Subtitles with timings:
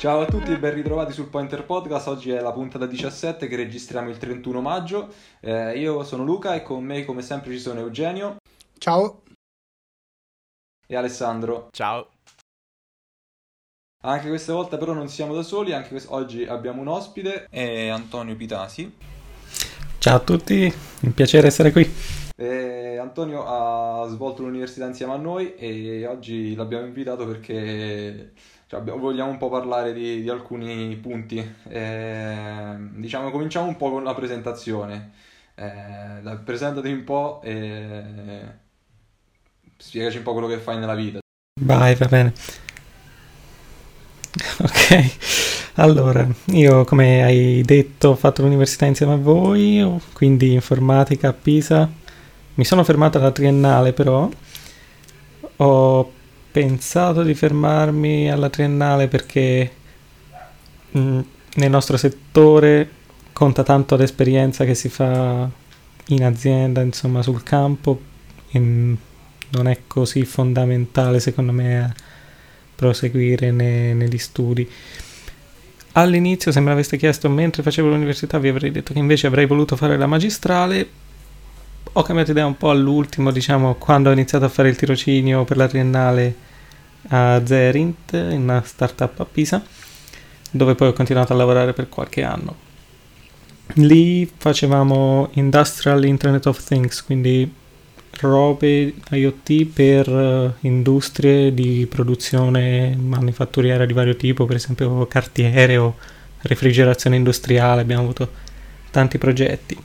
[0.00, 2.06] Ciao a tutti e ben ritrovati sul Pointer Podcast.
[2.06, 5.12] Oggi è la puntata 17 che registriamo il 31 maggio.
[5.40, 8.36] Eh, io sono Luca e con me, come sempre, ci sono Eugenio.
[8.78, 9.20] Ciao.
[10.86, 11.68] E Alessandro.
[11.72, 12.12] Ciao.
[14.04, 17.88] Anche questa volta però non siamo da soli, anche quest- oggi abbiamo un ospite, è
[17.88, 18.90] Antonio Pitasi.
[19.98, 21.94] Ciao a tutti, un piacere essere qui.
[22.34, 28.32] E Antonio ha svolto l'università insieme a noi e oggi l'abbiamo invitato perché
[28.70, 31.38] cioè, vogliamo un po' parlare di, di alcuni punti.
[31.66, 35.10] Eh, diciamo, cominciamo un po' con la presentazione.
[35.56, 38.44] Eh, presentati un po' e
[39.76, 41.18] spiegaci un po' quello che fai nella vita.
[41.60, 42.32] Vai, va bene.
[44.62, 45.16] Ok,
[45.76, 51.90] allora, io come hai detto ho fatto l'università insieme a voi, quindi informatica a Pisa.
[52.54, 54.28] Mi sono fermato alla triennale però,
[55.56, 56.12] ho
[56.50, 59.70] pensato di fermarmi alla triennale perché
[60.96, 61.20] mm,
[61.54, 62.88] nel nostro settore
[63.32, 65.48] conta tanto l'esperienza che si fa
[66.08, 68.00] in azienda, insomma sul campo,
[68.50, 71.94] e non è così fondamentale secondo me
[72.74, 74.68] proseguire ne, negli studi.
[75.92, 79.76] All'inizio, se me l'aveste chiesto mentre facevo l'università, vi avrei detto che invece avrei voluto
[79.76, 80.88] fare la magistrale.
[81.92, 85.56] Ho cambiato idea un po' all'ultimo, diciamo, quando ho iniziato a fare il tirocinio per
[85.56, 86.48] la triennale
[87.08, 89.62] a Zerint, in una startup a Pisa,
[90.50, 92.68] dove poi ho continuato a lavorare per qualche anno.
[93.74, 97.52] Lì facevamo Industrial Internet of Things, quindi
[98.20, 105.96] robe IoT per uh, industrie di produzione manifatturiera di vario tipo, per esempio cartiere o
[106.42, 108.30] refrigerazione industriale, abbiamo avuto
[108.90, 109.76] tanti progetti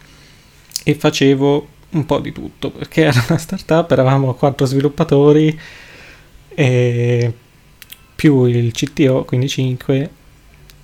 [0.84, 5.60] e facevo un po' di tutto perché era una startup, eravamo quattro sviluppatori
[6.56, 7.34] e
[8.16, 10.10] più il CTO, quindi 5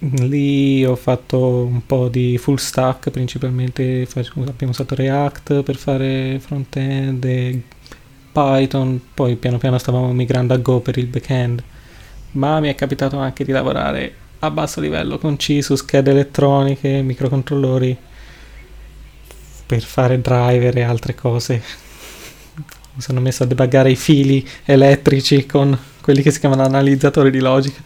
[0.04, 7.24] Lì ho fatto un po' di full stack, principalmente abbiamo usato React per fare front-end
[7.24, 7.62] e
[8.32, 11.64] Python, poi piano piano stavamo migrando a Go per il back-end.
[12.32, 17.04] Ma mi è capitato anche di lavorare a basso livello con C su schede elettroniche,
[17.04, 17.96] microcontrollori
[19.68, 21.62] per fare driver e altre cose.
[22.94, 27.40] Mi sono messo a debuggare i fili elettrici con quelli che si chiamano analizzatori di
[27.40, 27.82] logica.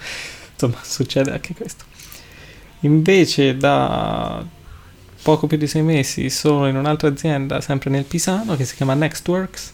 [0.54, 1.84] Insomma, succede anche questo.
[2.82, 4.44] Invece da
[5.22, 8.94] poco più di sei mesi sono in un'altra azienda, sempre nel Pisano, che si chiama
[8.94, 9.74] Nextworks,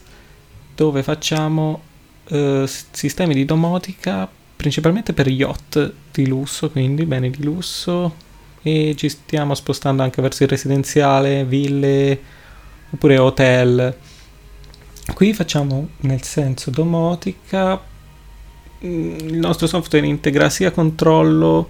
[0.74, 1.82] dove facciamo
[2.28, 8.14] eh, sistemi di domotica principalmente per yacht di lusso, quindi beni di lusso,
[8.62, 12.20] e ci stiamo spostando anche verso il residenziale, ville
[12.90, 13.96] oppure hotel.
[15.04, 17.80] Qui facciamo nel senso domotica,
[18.84, 21.68] mm, il nostro software integra sia controllo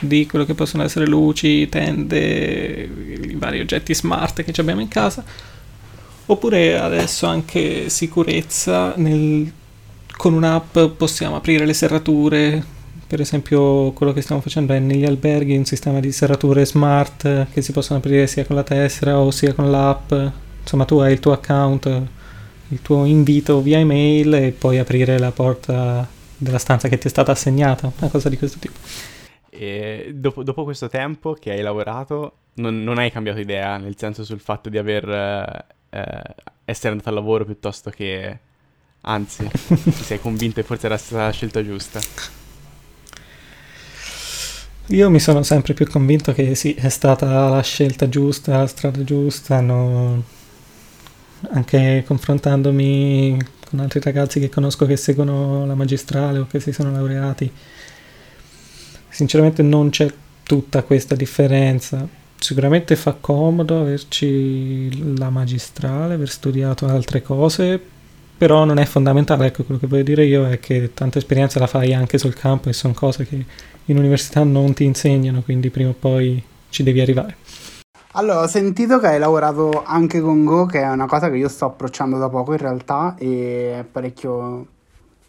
[0.00, 2.88] di quello che possono essere luci, tende,
[3.22, 5.24] i vari oggetti smart che abbiamo in casa,
[6.26, 9.52] oppure adesso anche sicurezza, nel,
[10.16, 12.64] con un'app possiamo aprire le serrature,
[13.08, 17.62] per esempio quello che stiamo facendo è negli alberghi un sistema di serrature smart che
[17.62, 20.12] si possono aprire sia con la tessera o sia con l'app,
[20.60, 22.02] insomma tu hai il tuo account,
[22.68, 26.06] il tuo invito via email e puoi aprire la porta
[26.36, 28.78] della stanza che ti è stata assegnata, una cosa di questo tipo.
[29.50, 34.24] E dopo, dopo, questo tempo che hai lavorato, non, non, hai cambiato idea, nel senso
[34.24, 35.64] sul fatto di aver, eh,
[35.98, 36.22] eh
[36.64, 38.38] essere andato al lavoro piuttosto che...
[39.02, 42.00] Anzi, ti sei convinto che forse era stata la scelta giusta?
[44.88, 49.02] Io mi sono sempre più convinto che sì, è stata la scelta giusta, la strada
[49.04, 50.36] giusta, no...
[51.50, 53.38] anche confrontandomi
[53.68, 57.52] con altri ragazzi che conosco che seguono la magistrale o che si sono laureati
[59.18, 60.08] sinceramente non c'è
[60.44, 62.06] tutta questa differenza.
[62.38, 67.80] Sicuramente fa comodo averci la magistrale, aver studiato altre cose,
[68.38, 69.46] però non è fondamentale.
[69.46, 72.68] Ecco, quello che voglio dire io è che tanta esperienza la fai anche sul campo
[72.68, 73.44] e sono cose che
[73.86, 76.40] in università non ti insegnano, quindi prima o poi
[76.70, 77.36] ci devi arrivare.
[78.18, 81.46] Allora, ho sentito che hai lavorato anche con Go, che è una cosa che io
[81.46, 84.66] sto approcciando da poco in realtà e è parecchio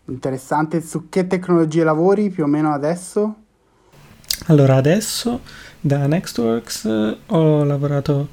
[0.05, 0.81] interessante.
[0.81, 3.35] Su che tecnologie lavori più o meno adesso?
[4.47, 5.41] Allora, adesso
[5.79, 8.27] da Nextworks eh, ho lavorato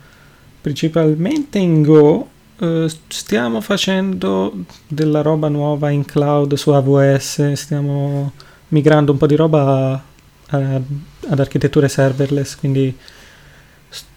[0.62, 2.26] principalmente in Go.
[2.59, 4.55] Eh, stiamo facendo
[4.88, 8.32] della roba nuova in cloud su AWS, stiamo
[8.69, 10.02] migrando un po' di roba
[10.47, 10.81] a,
[11.29, 12.97] ad architetture serverless, quindi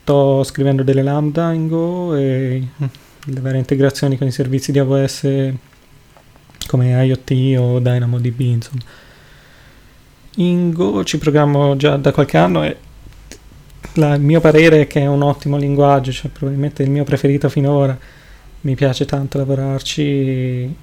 [0.09, 2.67] sto scrivendo delle lambda in Go e
[3.25, 5.53] le varie integrazioni con i servizi di AWS
[6.65, 8.81] come IoT o DynamoDB, insomma.
[10.37, 12.77] in Go ci programmo già da qualche anno e
[13.93, 17.47] la, il mio parere è che è un ottimo linguaggio, cioè probabilmente il mio preferito
[17.47, 17.97] finora.
[18.61, 20.75] Mi piace tanto lavorarci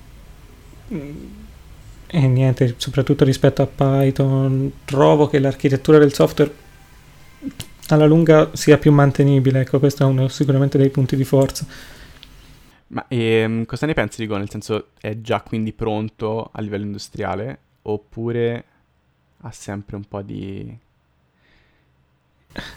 [2.06, 6.64] e niente, soprattutto rispetto a Python, trovo che l'architettura del software
[7.94, 9.61] alla lunga sia più mantenibile.
[9.61, 11.67] Ecco, questo è uno sicuramente dei punti di forza.
[12.88, 14.37] Ma ehm, cosa ne pensi di Go?
[14.37, 17.59] Nel senso, è già quindi pronto a livello industriale?
[17.83, 18.65] Oppure
[19.41, 20.79] ha sempre un po' di...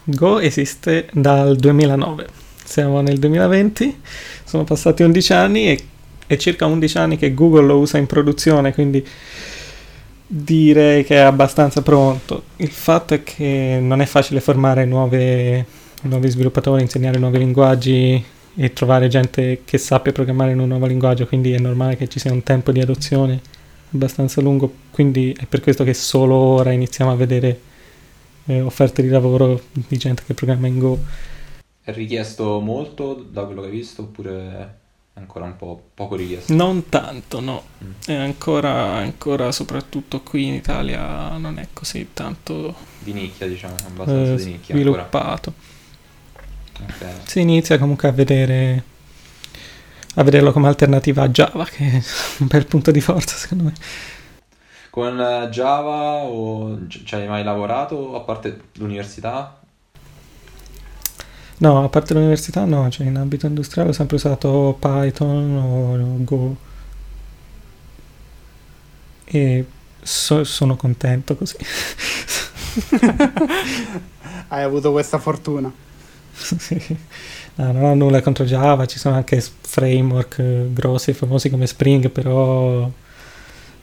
[0.04, 2.28] Go esiste dal 2009,
[2.66, 4.02] siamo nel 2020,
[4.44, 5.84] sono passati 11 anni e
[6.28, 9.06] è circa 11 anni che Google lo usa in produzione, quindi
[10.32, 12.44] direi che è abbastanza pronto.
[12.58, 15.66] Il fatto è che non è facile formare nuove,
[16.04, 18.24] nuovi sviluppatori, insegnare nuovi linguaggi
[18.56, 22.20] e trovare gente che sappia programmare in un nuovo linguaggio, quindi è normale che ci
[22.20, 23.42] sia un tempo di adozione
[23.92, 27.60] abbastanza lungo, quindi è per questo che solo ora iniziamo a vedere
[28.46, 31.00] eh, offerte di lavoro di gente che programma in Go.
[31.82, 34.78] È richiesto molto da quello che hai visto oppure
[35.20, 36.54] ancora un po' poco richiesto.
[36.54, 37.64] Non tanto, no.
[37.84, 37.92] Mm.
[38.06, 42.74] È ancora, ancora, soprattutto qui in Italia, non è così tanto...
[43.00, 44.76] Di nicchia, diciamo, abbastanza eh, di nicchia.
[44.76, 45.54] Sviluppato.
[46.82, 47.14] Okay.
[47.24, 48.84] Si inizia comunque a vedere...
[50.16, 52.02] A vederlo come alternativa a Java, che è
[52.40, 53.74] un bel punto di forza, secondo me.
[54.90, 55.16] Con
[55.52, 59.59] Java o ci hai mai lavorato a parte l'università?
[61.60, 66.56] No, a parte l'università no, cioè in ambito industriale ho sempre usato Python o Go
[69.32, 69.64] e
[70.02, 71.56] so, sono contento così.
[74.48, 75.72] Hai avuto questa fortuna.
[76.34, 76.98] sì.
[77.56, 82.10] No, non ho nulla contro Java, ci sono anche framework grossi e famosi come Spring,
[82.10, 82.90] però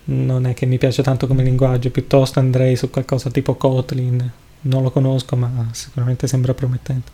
[0.05, 4.33] non è che mi piace tanto come linguaggio, piuttosto andrei su qualcosa tipo Kotlin.
[4.63, 7.13] Non lo conosco, ma sicuramente sembra promettente.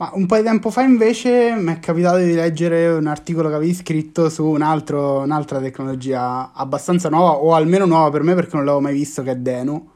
[0.00, 3.56] Ma un po' di tempo fa invece mi è capitato di leggere un articolo che
[3.56, 8.56] avevi scritto su un altro, un'altra tecnologia abbastanza nuova, o almeno nuova per me perché
[8.56, 9.88] non l'avevo mai visto, che è Denu.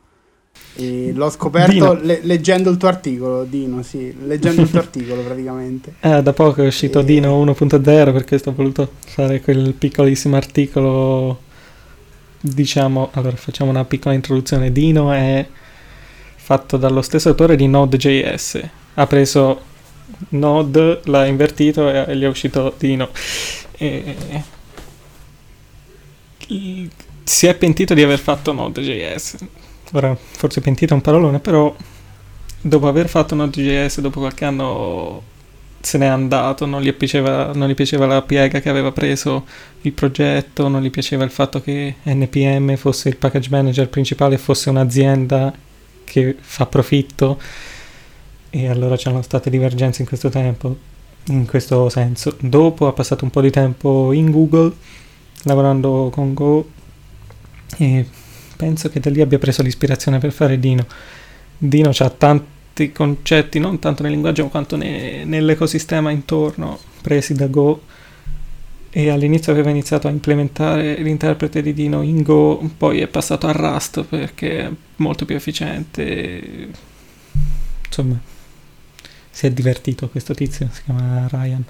[0.75, 5.95] E l'ho scoperto le- leggendo il tuo articolo, Dino, sì, leggendo il tuo articolo praticamente.
[6.01, 7.05] Eh, da poco è uscito e...
[7.05, 7.81] Dino 1.0
[8.13, 11.41] per questo ho voluto fare quel piccolissimo articolo.
[12.43, 14.71] Diciamo, allora facciamo una piccola introduzione.
[14.71, 15.47] Dino è
[16.35, 18.61] fatto dallo stesso autore di Node.js.
[18.97, 19.73] Ha preso
[20.31, 23.11] Node l'ha invertito e gli è uscito Dino.
[23.73, 24.17] E...
[27.25, 29.37] Si è pentito di aver fatto Node.js.
[29.93, 31.75] Ora, forse pentito è un parolone, però
[32.61, 35.23] dopo aver fatto Node.js, dopo qualche anno
[35.85, 39.45] se n'è andato, non gli, piaceva, non gli piaceva la piega che aveva preso
[39.83, 44.71] il progetto, non gli piaceva il fatto che NPM fosse il package manager principale fosse
[44.71, 45.53] un'azienda
[46.05, 47.39] che fa profitto
[48.55, 50.77] e allora c'erano state divergenze in questo tempo,
[51.25, 52.37] in questo senso.
[52.39, 54.73] Dopo ha passato un po' di tempo in Google
[55.43, 56.69] lavorando con Go
[57.77, 58.07] e
[58.57, 60.87] penso che da lì abbia preso l'ispirazione per fare Dino.
[61.59, 67.83] Dino ha tanti concetti, non tanto nel linguaggio quanto ne, nell'ecosistema intorno, presi da Go
[68.89, 73.53] e all'inizio aveva iniziato a implementare l'interprete di Dino in Go, poi è passato a
[73.53, 76.69] Rust perché è molto più efficiente.
[77.87, 78.33] Insomma,
[79.35, 81.65] si è divertito questo tizio, si chiama Ryan.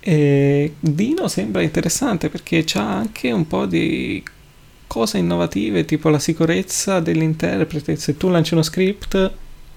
[0.00, 4.22] E Dino sembra interessante perché c'ha anche un po' di
[4.86, 7.96] cose innovative, tipo la sicurezza dell'interprete.
[7.96, 9.30] Se tu lanci uno script,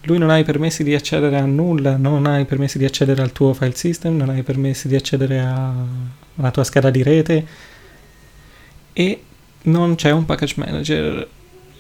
[0.03, 3.21] lui non ha i permessi di accedere a nulla, non ha i permessi di accedere
[3.21, 7.47] al tuo file system, non ha i permessi di accedere alla tua scheda di rete
[8.93, 9.23] e
[9.63, 11.27] non c'è un package manager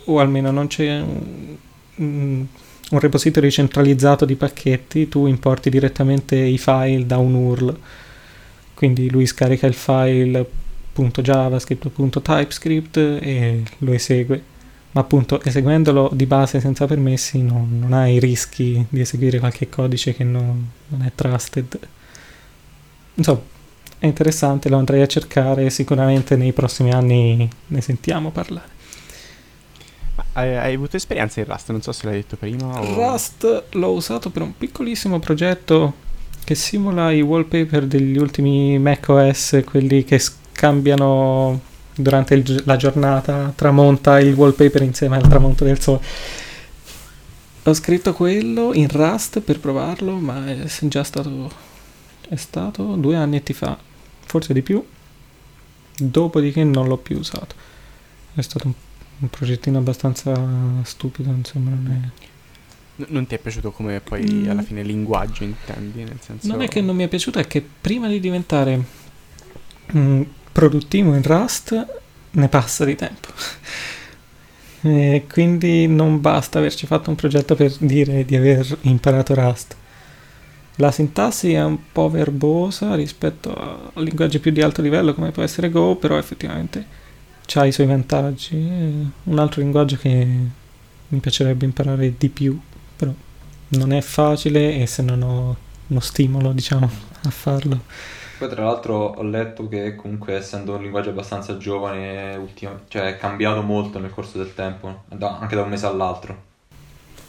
[0.03, 1.55] o almeno non c'è un,
[1.95, 2.45] un
[2.89, 7.77] un repository centralizzato di pacchetti, tu importi direttamente i file da un URL.
[8.73, 10.49] Quindi lui scarica il file
[10.93, 14.43] .javascript.typescript e lo esegue.
[14.91, 20.15] Ma appunto eseguendolo di base senza permessi non, non hai rischi di eseguire qualche codice
[20.15, 21.77] che non, non è trusted.
[23.13, 23.41] Insomma,
[23.99, 28.77] è interessante, lo andrei a cercare sicuramente nei prossimi anni ne sentiamo parlare.
[30.33, 31.71] Hai, avuto esperienza in Rust?
[31.71, 32.79] Non so se l'hai detto prima.
[32.79, 32.93] O...
[32.93, 36.07] Rust l'ho usato per un piccolissimo progetto
[36.43, 41.61] che simula i wallpaper degli ultimi macOS, quelli che scambiano
[41.95, 46.01] durante il, la giornata, tramonta il wallpaper insieme al tramonto del sole.
[47.63, 51.51] Ho scritto quello in Rust per provarlo, ma è già stato,
[52.29, 53.77] è stato due anni fa,
[54.25, 54.83] forse di più.
[56.01, 57.55] dopodiché non l'ho più usato.
[58.33, 58.73] È stato un,
[59.19, 60.33] un progettino abbastanza
[60.83, 62.27] stupido, insomma, non è...
[63.07, 64.49] Non ti è piaciuto come poi Mm.
[64.49, 66.03] alla fine linguaggio intendi?
[66.03, 66.47] Nel senso...
[66.47, 68.83] Non è che non mi è piaciuto, è che prima di diventare
[69.95, 70.21] mm,
[70.51, 71.85] produttivo in Rust
[72.31, 73.29] ne passa di tempo.
[74.81, 79.75] e quindi non basta averci fatto un progetto per dire di aver imparato Rust.
[80.75, 85.43] La sintassi è un po' verbosa rispetto a linguaggi più di alto livello come può
[85.43, 86.98] essere Go, però effettivamente
[87.55, 88.55] ha i suoi vantaggi.
[88.55, 88.91] È
[89.23, 90.27] un altro linguaggio che
[91.07, 92.59] mi piacerebbe imparare di più,
[92.95, 93.11] però
[93.69, 96.89] non è facile e se non ho uno stimolo, diciamo,
[97.23, 97.81] a farlo.
[98.37, 103.17] Poi tra l'altro ho letto che comunque essendo un linguaggio abbastanza giovane, ultimo- cioè è
[103.17, 106.47] cambiato molto nel corso del tempo, da- anche da un mese all'altro.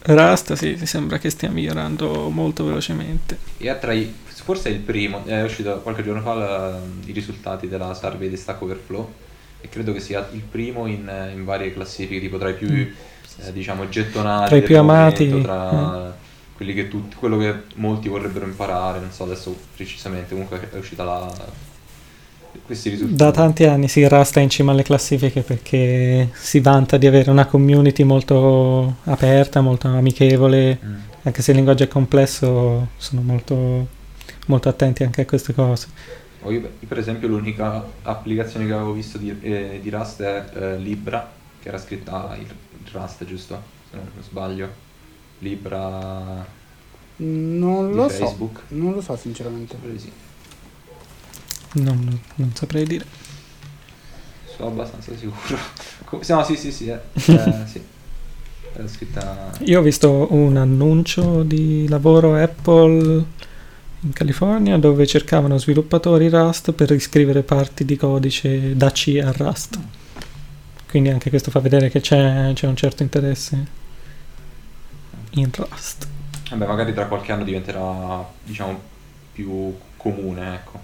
[0.03, 3.39] Rust, sì, mi sembra che stia migliorando molto velocemente.
[3.59, 7.69] E tra i, forse è il primo, è uscito qualche giorno fa la- i risultati
[7.69, 9.13] della survey di Stack Overflow
[9.61, 13.47] e credo che sia il primo in, in varie classifiche, tipo tra i più Mm.
[13.47, 16.11] eh, diciamo gettonati Tra i più amati, momento, tra mm.
[16.57, 21.05] quelli che tutti, quello che molti vorrebbero imparare, non so adesso precisamente, comunque è uscita
[21.05, 21.69] la
[22.67, 23.17] questi risultati.
[23.17, 27.31] Da tanti anni si Rust è in cima alle classifiche perché si vanta di avere
[27.31, 30.95] una community molto aperta, molto amichevole, Mm.
[31.23, 33.87] anche se il linguaggio è complesso, sono molto,
[34.47, 35.89] molto attenti anche a queste cose.
[36.49, 41.31] Io, per esempio l'unica applicazione che avevo visto di, eh, di Rust è eh, Libra,
[41.61, 42.47] che era scritta in
[42.85, 43.63] in Rust, giusto?
[43.91, 44.89] Se non sbaglio.
[45.41, 46.47] Libra
[47.17, 48.17] Non di lo so.
[48.27, 48.61] Facebook.
[48.69, 49.77] Non lo so sinceramente.
[49.97, 50.11] Sì.
[51.73, 53.05] Non, non saprei dire.
[54.57, 55.59] Sono abbastanza sicuro.
[56.27, 56.99] No, sì, sì, sì, eh.
[57.15, 57.81] Eh, sì.
[58.73, 59.53] Era scritta...
[59.61, 63.25] Io ho visto un annuncio di lavoro Apple
[64.03, 69.79] in California dove cercavano sviluppatori Rust per riscrivere parti di codice da C a Rust.
[70.89, 73.67] Quindi anche questo fa vedere che c'è, c'è un certo interesse
[75.33, 76.09] in Rust.
[76.51, 78.81] Vabbè, magari tra qualche anno diventerà, diciamo,
[79.33, 80.81] più comune, ecco.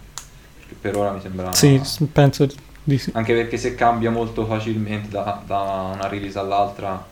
[0.59, 1.53] Perché per ora mi sembra...
[1.55, 1.81] Sì,
[2.13, 2.47] penso
[2.85, 3.11] di sì.
[3.15, 7.05] Anche perché se cambia molto facilmente da, da una release all'altra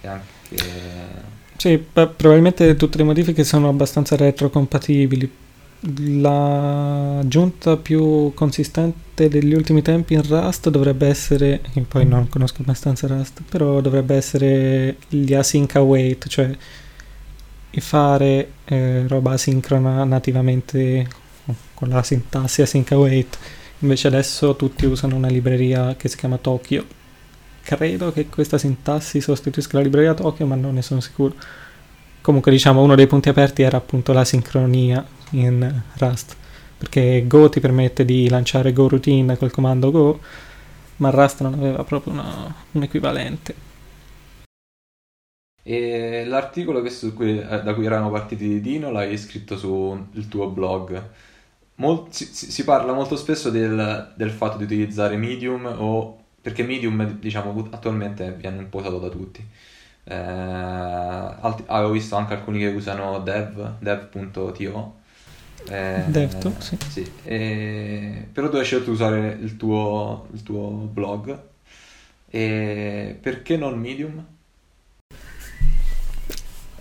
[0.00, 1.34] è anche...
[1.56, 5.30] Sì, beh, probabilmente tutte le modifiche sono abbastanza retrocompatibili.
[6.20, 13.06] L'aggiunta più consistente degli ultimi tempi in Rust dovrebbe essere, io poi non conosco abbastanza
[13.06, 16.50] Rust, però dovrebbe essere gli async await, cioè
[17.78, 21.06] fare eh, roba asincrona nativamente
[21.74, 23.38] con la sintassi async await.
[23.80, 26.84] Invece adesso tutti usano una libreria che si chiama Tokyo.
[27.66, 31.34] Credo che questa sintassi sostituisca la libreria Tokyo, ma non ne sono sicuro.
[32.20, 36.36] Comunque, diciamo, uno dei punti aperti era appunto la sincronia in Rust,
[36.78, 40.20] perché Go ti permette di lanciare Go routine col comando Go,
[40.98, 43.54] ma Rust non aveva proprio una- un equivalente.
[45.62, 46.80] E l'articolo
[47.14, 51.10] cui- eh, da cui eravamo partiti di Dino l'hai scritto sul tuo blog.
[51.76, 57.18] Mol- si- si parla molto spesso del, del fatto di utilizzare Medium o perché Medium,
[57.18, 59.44] diciamo, attualmente viene un po' usato da tutti.
[60.04, 64.94] Eh, alt- avevo visto anche alcuni che usano dev, dev.to.
[65.68, 66.78] Eh, Dev.to, sì.
[66.88, 67.12] sì.
[67.24, 71.36] Eh, però tu hai scelto di usare il tuo, il tuo blog.
[72.30, 74.24] E perché non Medium?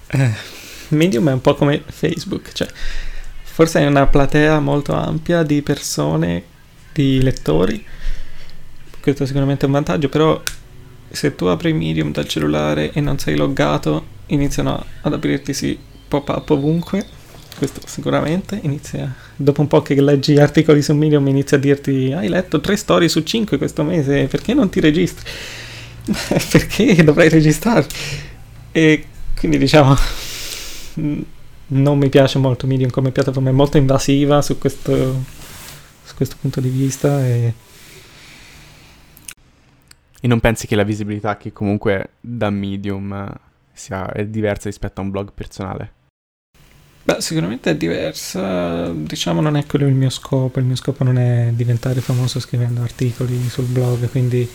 [0.09, 0.31] Eh,
[0.89, 2.67] Medium è un po' come Facebook, cioè
[3.41, 6.43] forse è una platea molto ampia di persone,
[6.93, 7.83] di lettori.
[9.05, 10.41] Questo sicuramente è un vantaggio, però
[11.11, 17.05] se tu apri Medium dal cellulare e non sei loggato, iniziano ad aprirtisi pop-up ovunque.
[17.55, 19.13] Questo sicuramente inizia.
[19.35, 23.07] Dopo un po' che leggi articoli su Medium, inizia a dirti: Hai letto tre storie
[23.07, 25.29] su cinque questo mese, perché non ti registri?
[26.49, 27.87] perché dovrei registrarmi?
[28.71, 29.05] E
[29.37, 29.95] quindi diciamo
[31.67, 35.23] non mi piace molto Medium come piattaforma, è molto invasiva su questo,
[36.03, 37.53] su questo punto di vista e
[40.25, 43.31] E non pensi che la visibilità che comunque da Medium
[43.71, 45.91] sia, diversa rispetto a un blog personale?
[47.03, 51.19] beh, sicuramente è diversa, diciamo non è quello il mio scopo, il mio scopo non
[51.19, 54.49] è diventare famoso scrivendo articoli sul blog, quindi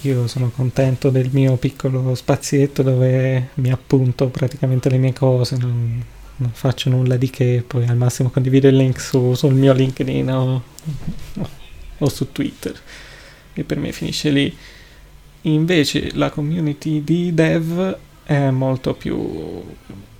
[0.00, 6.02] io sono contento del mio piccolo spazietto dove mi appunto praticamente le mie cose, non,
[6.36, 10.30] non faccio nulla di che, poi al massimo condivido il link su- sul mio LinkedIn
[10.30, 10.62] o,
[11.98, 12.80] o su Twitter
[13.60, 14.56] e per me finisce lì.
[15.42, 19.62] Invece la community di dev è molto più,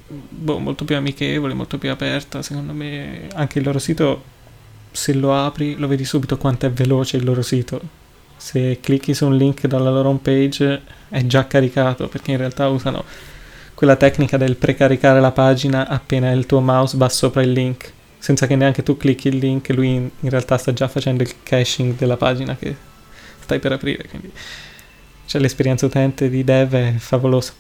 [0.07, 4.35] boh, molto più amichevole, molto più aperta, secondo me anche il loro sito
[4.93, 7.81] se lo apri lo vedi subito quanto è veloce il loro sito.
[8.37, 13.05] Se clicchi su un link dalla loro homepage è già caricato perché in realtà usano
[13.75, 18.47] quella tecnica del precaricare la pagina appena il tuo mouse va sopra il link, senza
[18.47, 21.95] che neanche tu clicchi il link, lui in, in realtà sta già facendo il caching
[21.97, 22.75] della pagina che
[23.46, 24.08] stai per aprire.
[24.08, 24.32] Quindi
[25.26, 27.52] cioè, l'esperienza utente di dev è favolosa.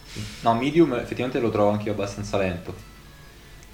[0.42, 2.74] No, Medium effettivamente lo trovo anche io abbastanza lento.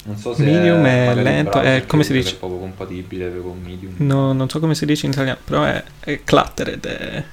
[0.05, 2.35] Non so se Medium è il lento, è come si dice?
[2.35, 3.95] È proprio compatibile con Medium.
[3.99, 7.25] No, non so come si dice in italiano, però è, è cluttered, è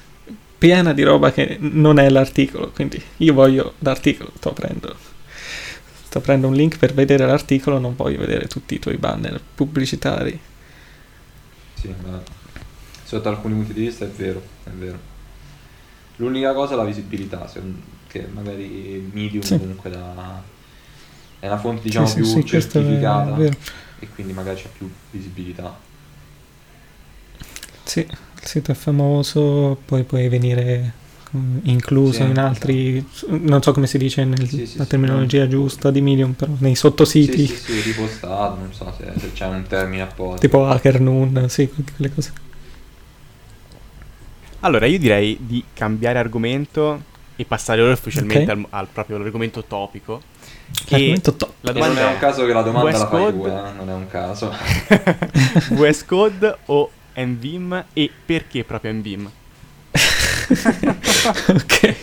[0.57, 4.95] piena di roba che non è l'articolo, quindi io voglio l'articolo, sto aprendo,
[6.03, 10.39] sto aprendo un link per vedere l'articolo, non voglio vedere tutti i tuoi banner pubblicitari.
[11.73, 12.21] Sì, ma
[13.09, 14.99] sotto alcuni punti di vista è vero, è vero.
[16.17, 17.61] L'unica cosa è la visibilità, se-
[18.07, 19.57] che magari Medium Sì.
[19.57, 20.43] comunque dà-
[21.39, 23.37] è una fonte diciamo Sì, più sì, certificata
[23.99, 25.75] e quindi magari c'è più visibilità.
[27.83, 30.93] Sì, il sito è famoso, poi puoi venire
[31.63, 34.67] incluso in altri, non so come si dice nella sì.
[34.87, 39.45] terminologia giusta di Medium, però nei sottositi, sì, sì, ripostato, non so se, se c'è
[39.47, 40.39] un termine apposito.
[40.39, 42.48] tipo Hacker Noon, sì, quelle cose.
[44.61, 47.03] Allora, io direi di cambiare argomento
[47.35, 48.57] e passare ora ufficialmente Ok.
[48.57, 50.21] al, al proprio argomento topico.
[50.71, 51.53] Che L'argomento top.
[51.61, 53.49] la non domanda è un caso che la domanda VS la fai tu, Code?
[53.49, 53.71] eh?
[53.77, 54.53] non è un caso.
[55.71, 59.31] VS Code o NVIM e perché proprio NVIM?
[61.47, 61.95] ok.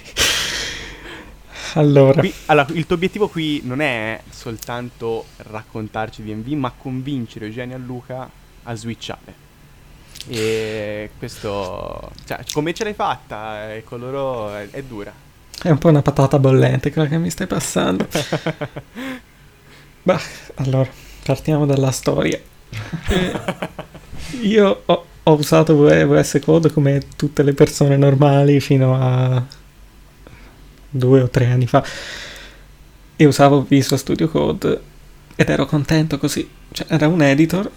[1.74, 7.44] Allora, Qui- allora, il tuo obiettivo qui non è soltanto raccontarci di NVIM, ma convincere
[7.46, 8.28] Eugenio e Luca
[8.62, 9.44] a switchare.
[10.28, 13.74] E questo, cioè, come ce l'hai fatta?
[13.74, 15.12] E con loro è, è dura.
[15.62, 18.06] è un po' una patata bollente quella che mi stai passando.
[20.06, 20.20] Bah,
[20.54, 20.88] allora,
[21.24, 22.38] partiamo dalla storia.
[23.08, 23.40] Eh,
[24.42, 29.44] io ho, ho usato VS Code come tutte le persone normali fino a
[30.88, 31.84] due o tre anni fa
[33.16, 34.80] e usavo Visual Studio Code
[35.34, 36.48] ed ero contento così.
[36.70, 37.68] Cioè, era un editor,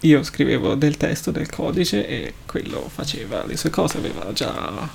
[0.00, 4.88] io scrivevo del testo, del codice e quello faceva le sue cose, aveva già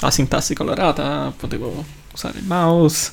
[0.00, 3.12] la sintassi colorata, potevo usare il mouse,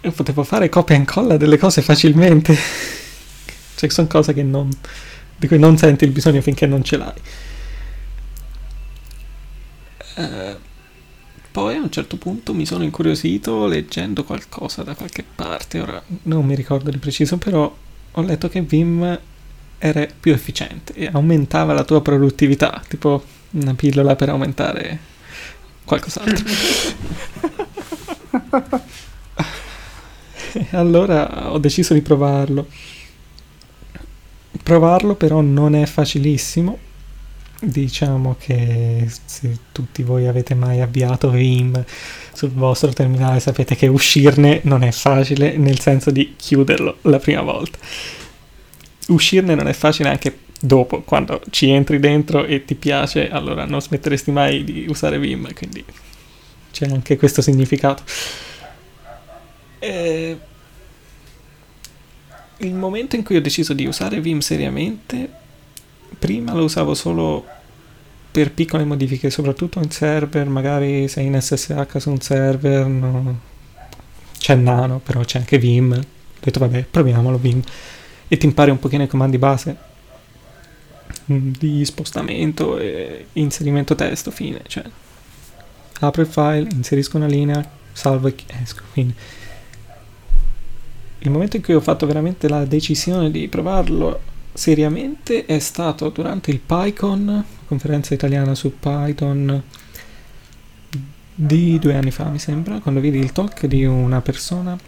[0.00, 2.56] e potevo fare copia e incolla delle cose facilmente.
[3.74, 4.70] Cioè, sono cose non,
[5.36, 7.20] di cui non senti il bisogno finché non ce l'hai.
[10.16, 10.56] Eh,
[11.50, 16.44] poi a un certo punto mi sono incuriosito leggendo qualcosa da qualche parte, ora non
[16.44, 17.74] mi ricordo di preciso, però
[18.12, 19.18] ho letto che Vim
[19.78, 24.98] era più efficiente e aumentava la tua produttività, tipo una pillola per aumentare
[25.84, 26.44] qualcos'altro.
[30.56, 32.68] E allora ho deciso di provarlo.
[34.62, 36.78] Provarlo però non è facilissimo.
[37.60, 41.84] Diciamo che se tutti voi avete mai avviato Vim
[42.32, 47.42] sul vostro terminale sapete che uscirne non è facile nel senso di chiuderlo la prima
[47.42, 47.78] volta.
[49.08, 53.80] Uscirne non è facile anche dopo, quando ci entri dentro e ti piace, allora non
[53.80, 55.84] smetteresti mai di usare Vim, quindi
[56.72, 58.02] c'è anche questo significato.
[59.78, 60.38] Eh,
[62.58, 65.28] il momento in cui ho deciso di usare Vim seriamente,
[66.18, 67.44] prima lo usavo solo
[68.30, 73.40] per piccole modifiche, soprattutto in server, magari sei in SSH su un server, no.
[74.38, 75.92] c'è Nano, però c'è anche Vim.
[75.92, 77.62] Ho detto vabbè, proviamolo Vim.
[78.28, 79.76] E ti impari un pochino i comandi base
[81.30, 84.84] mm, di spostamento e inserimento testo, fine, cioè.
[86.00, 89.14] Apro il file, inserisco una linea, salvo e esco, quindi.
[91.18, 94.20] Il momento in cui ho fatto veramente la decisione di provarlo
[94.52, 99.62] seriamente è stato durante il PyCon, conferenza italiana su Python
[101.34, 104.78] di due anni fa, mi sembra, quando vidi il talk di una persona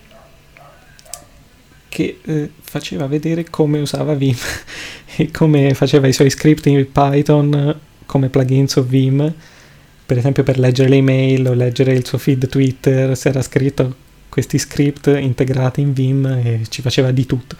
[1.96, 4.36] che eh, faceva vedere come usava Vim
[5.16, 9.32] e come faceva i suoi script in Python come plugin su Vim,
[10.04, 13.96] per esempio per leggere le email o leggere il suo feed Twitter, si era scritto
[14.28, 17.56] questi script integrati in Vim e ci faceva di tutto.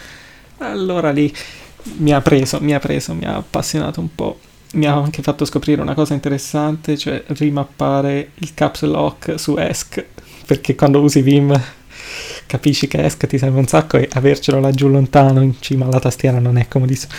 [0.59, 1.35] Allora lì
[1.97, 4.39] mi ha preso, mi ha preso, mi ha appassionato un po'.
[4.75, 10.05] Mi ha anche fatto scoprire una cosa interessante, cioè rimappare il caps lock su ESC,
[10.45, 11.59] perché quando usi Vim
[12.47, 16.39] capisci che ESC ti serve un sacco e avercelo laggiù lontano in cima alla tastiera
[16.39, 17.13] non è comodissimo.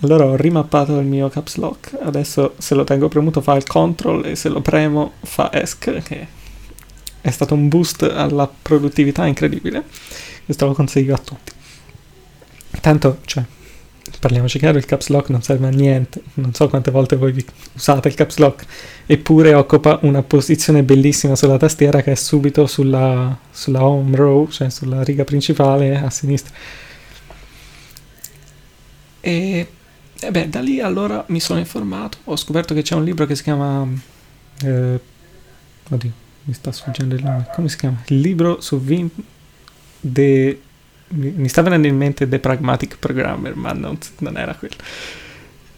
[0.00, 4.26] Allora ho rimappato il mio caps lock, adesso se lo tengo premuto fa il control
[4.26, 6.26] e se lo premo fa ESC, che
[7.20, 9.84] è stato un boost alla produttività incredibile.
[10.44, 11.52] Questo lo consiglio a tutti.
[12.80, 13.42] Tanto, cioè,
[14.18, 18.08] parliamoci chiaro, il caps lock non serve a niente, non so quante volte voi usate
[18.08, 18.64] il caps lock,
[19.06, 24.70] eppure occupa una posizione bellissima sulla tastiera che è subito sulla, sulla home row, cioè
[24.70, 26.54] sulla riga principale a sinistra.
[29.20, 29.66] E,
[30.20, 33.34] e beh, da lì allora mi sono informato, ho scoperto che c'è un libro che
[33.34, 33.86] si chiama...
[34.62, 35.00] Eh,
[35.90, 36.12] oddio,
[36.44, 38.02] mi sta sfuggendo il nome, come si chiama?
[38.06, 39.10] Il libro su Vim...
[39.98, 40.60] De,
[41.08, 44.76] mi sta venendo in mente The Pragmatic Programmer, ma non, non era quello.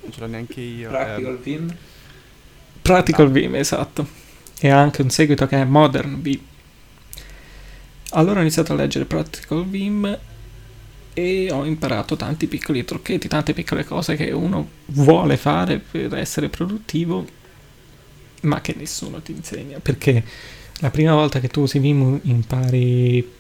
[0.02, 0.88] Non ce l'ho neanche io.
[0.88, 1.42] Practical eh.
[1.42, 1.76] Vim?
[2.80, 3.32] Practical no.
[3.32, 4.08] Vim, esatto.
[4.58, 6.40] E ha anche un seguito che è Modern Vim.
[8.12, 10.18] Allora ho iniziato a leggere Practical Vim
[11.12, 16.48] e ho imparato tanti piccoli trucchetti, tante piccole cose che uno vuole fare per essere
[16.48, 17.26] produttivo,
[18.42, 19.78] ma che nessuno ti insegna.
[19.78, 20.24] Perché
[20.80, 23.36] la prima volta che tu usi Vim impari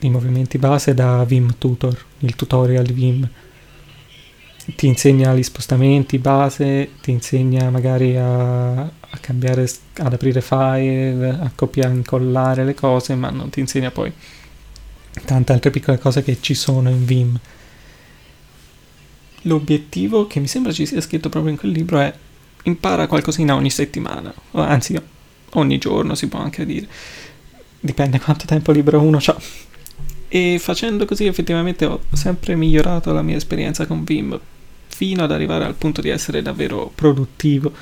[0.00, 3.28] i movimenti base da Vim Tutor, il tutorial di Vim.
[4.74, 11.50] Ti insegna gli spostamenti base, ti insegna magari a, a cambiare, ad aprire file, a
[11.54, 14.12] copiare, incollare le cose, ma non ti insegna poi
[15.24, 17.38] tante altre piccole cose che ci sono in Vim.
[19.42, 22.12] L'obiettivo, che mi sembra ci sia scritto proprio in quel libro, è
[22.64, 25.00] impara qualcosina ogni settimana, anzi
[25.50, 26.88] ogni giorno si può anche dire
[27.86, 29.36] dipende quanto tempo libero uno ha.
[30.36, 34.38] E facendo così effettivamente ho sempre migliorato la mia esperienza con Vim
[34.86, 37.72] fino ad arrivare al punto di essere davvero produttivo.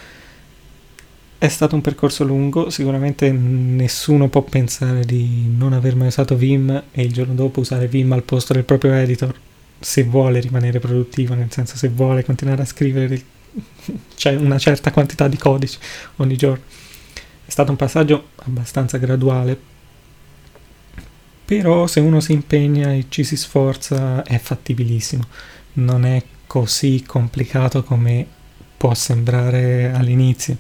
[1.37, 6.71] È stato un percorso lungo, sicuramente nessuno può pensare di non aver mai usato Vim
[6.93, 9.35] e il giorno dopo usare Vim al posto del proprio editor
[9.81, 13.21] se vuole rimanere produttivo, nel senso se vuole continuare a scrivere
[14.15, 15.81] c'è una certa quantità di codice
[16.19, 16.63] ogni giorno.
[17.45, 19.73] È stato un passaggio abbastanza graduale,
[21.45, 25.23] però se uno si impegna e ci si sforza è fattibilissimo,
[25.75, 28.27] non è così complicato come
[28.77, 30.57] può sembrare all'inizio.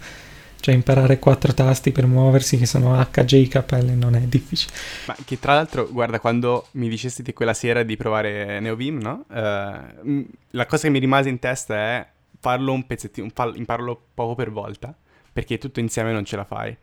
[0.60, 4.72] Cioè imparare quattro tasti per muoversi che sono H, J, K, L non è difficile.
[5.06, 9.26] Ma che tra l'altro, guarda, quando mi dicesti di quella sera di provare NeoVim, no?
[9.28, 12.06] Uh, la cosa che mi rimase in testa è
[12.40, 14.96] farlo un pezzettino, imparlo poco per volta,
[15.30, 16.74] perché tutto insieme non ce la fai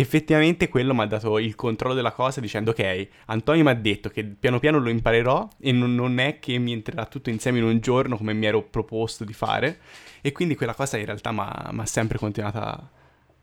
[0.00, 4.08] effettivamente quello mi ha dato il controllo della cosa dicendo ok, Antonio mi ha detto
[4.08, 7.64] che piano piano lo imparerò e non, non, è che mi entrerà tutto insieme in
[7.64, 9.78] un giorno come mi ero proposto di fare
[10.20, 12.88] e quindi quella cosa in realtà mi ha sempre continuato a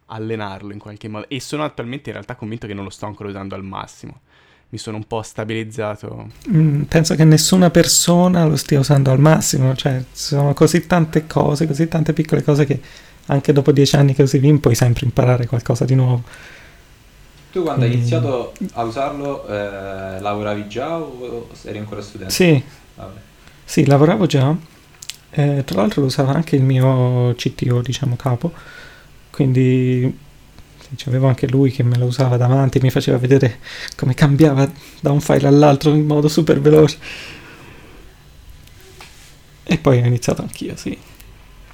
[0.08, 3.30] allenarlo in qualche modo e sono attualmente in realtà convinto che non lo sto ancora
[3.30, 4.22] usando al massimo.
[4.70, 6.30] Mi sono un po' stabilizzato.
[6.50, 11.68] Mm, penso che nessuna persona lo stia usando al massimo, cioè sono così tante cose,
[11.68, 12.82] così tante piccole cose che
[13.28, 16.24] anche dopo dieci anni che usi Vim puoi sempre imparare qualcosa di nuovo.
[17.52, 22.34] Tu quando hai iniziato a usarlo eh, lavoravi già o eri ancora studente?
[22.34, 22.62] Sì,
[22.96, 23.20] Vabbè.
[23.64, 24.54] sì lavoravo già.
[25.32, 28.52] Eh, tra l'altro lo usava anche il mio CTO, diciamo capo,
[29.32, 30.24] quindi
[31.08, 33.60] avevo anche lui che me lo usava davanti, mi faceva vedere
[33.98, 34.70] come cambiava
[35.02, 36.98] da un file all'altro in modo super veloce.
[39.64, 40.98] E poi ho iniziato anch'io, sì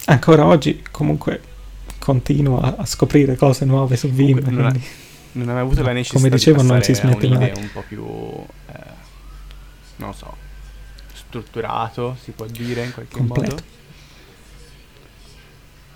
[0.06, 1.42] ancora oggi comunque
[2.00, 4.40] continuo a, a scoprire cose nuove su Vim.
[4.40, 4.82] Non, quindi,
[5.34, 7.52] non avevo avuto la necessità come dicevo, di non si smette mai.
[7.56, 8.80] un po' più, eh,
[9.98, 10.36] non so,
[11.14, 13.52] strutturato, si può dire in qualche Completo.
[13.52, 13.80] modo.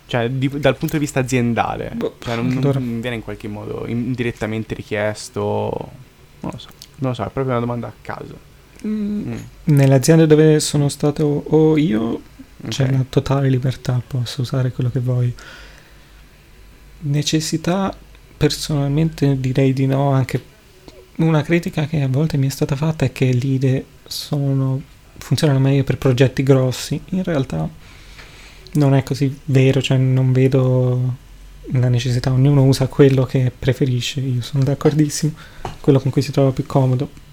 [0.07, 2.79] Cioè, di, dal punto di vista aziendale, boh, cioè, non, allora.
[2.79, 5.91] non, viene in qualche modo indirettamente richiesto.
[6.41, 8.53] Non lo so, non lo so, è proprio una domanda a caso.
[8.85, 9.31] Mm.
[9.31, 9.37] Mm.
[9.63, 12.21] Nelle aziende dove sono stato o io
[12.67, 12.97] c'è okay.
[12.97, 15.33] la totale libertà, posso usare quello che voglio.
[16.99, 17.95] Necessità,
[18.37, 20.53] personalmente direi di no, anche
[21.17, 24.81] una critica che a volte mi è stata fatta è che l'IDE sono,
[25.17, 26.99] funzionano meglio per progetti grossi.
[27.09, 27.69] In realtà
[28.73, 31.23] non è così vero, cioè non vedo
[31.71, 35.33] la necessità, ognuno usa quello che preferisce, io sono d'accordissimo,
[35.79, 37.23] quello con cui si trova più comodo.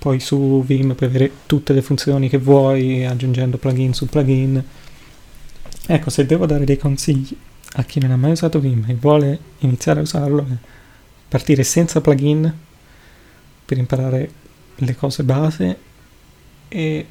[0.00, 4.64] Poi su Vim puoi avere tutte le funzioni che vuoi, aggiungendo plugin su plugin.
[5.86, 7.36] Ecco, se devo dare dei consigli
[7.74, 10.56] a chi non ha mai usato Vim e vuole iniziare a usarlo, è
[11.28, 12.52] partire senza plugin
[13.64, 14.30] per imparare
[14.76, 15.78] le cose base
[16.66, 17.06] e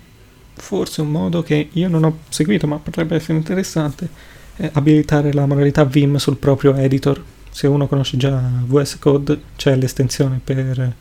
[0.53, 4.09] forse un modo che io non ho seguito ma potrebbe essere interessante
[4.55, 7.23] è abilitare la modalità Vim sul proprio editor.
[7.49, 10.95] Se uno conosce già VS Code c'è l'estensione per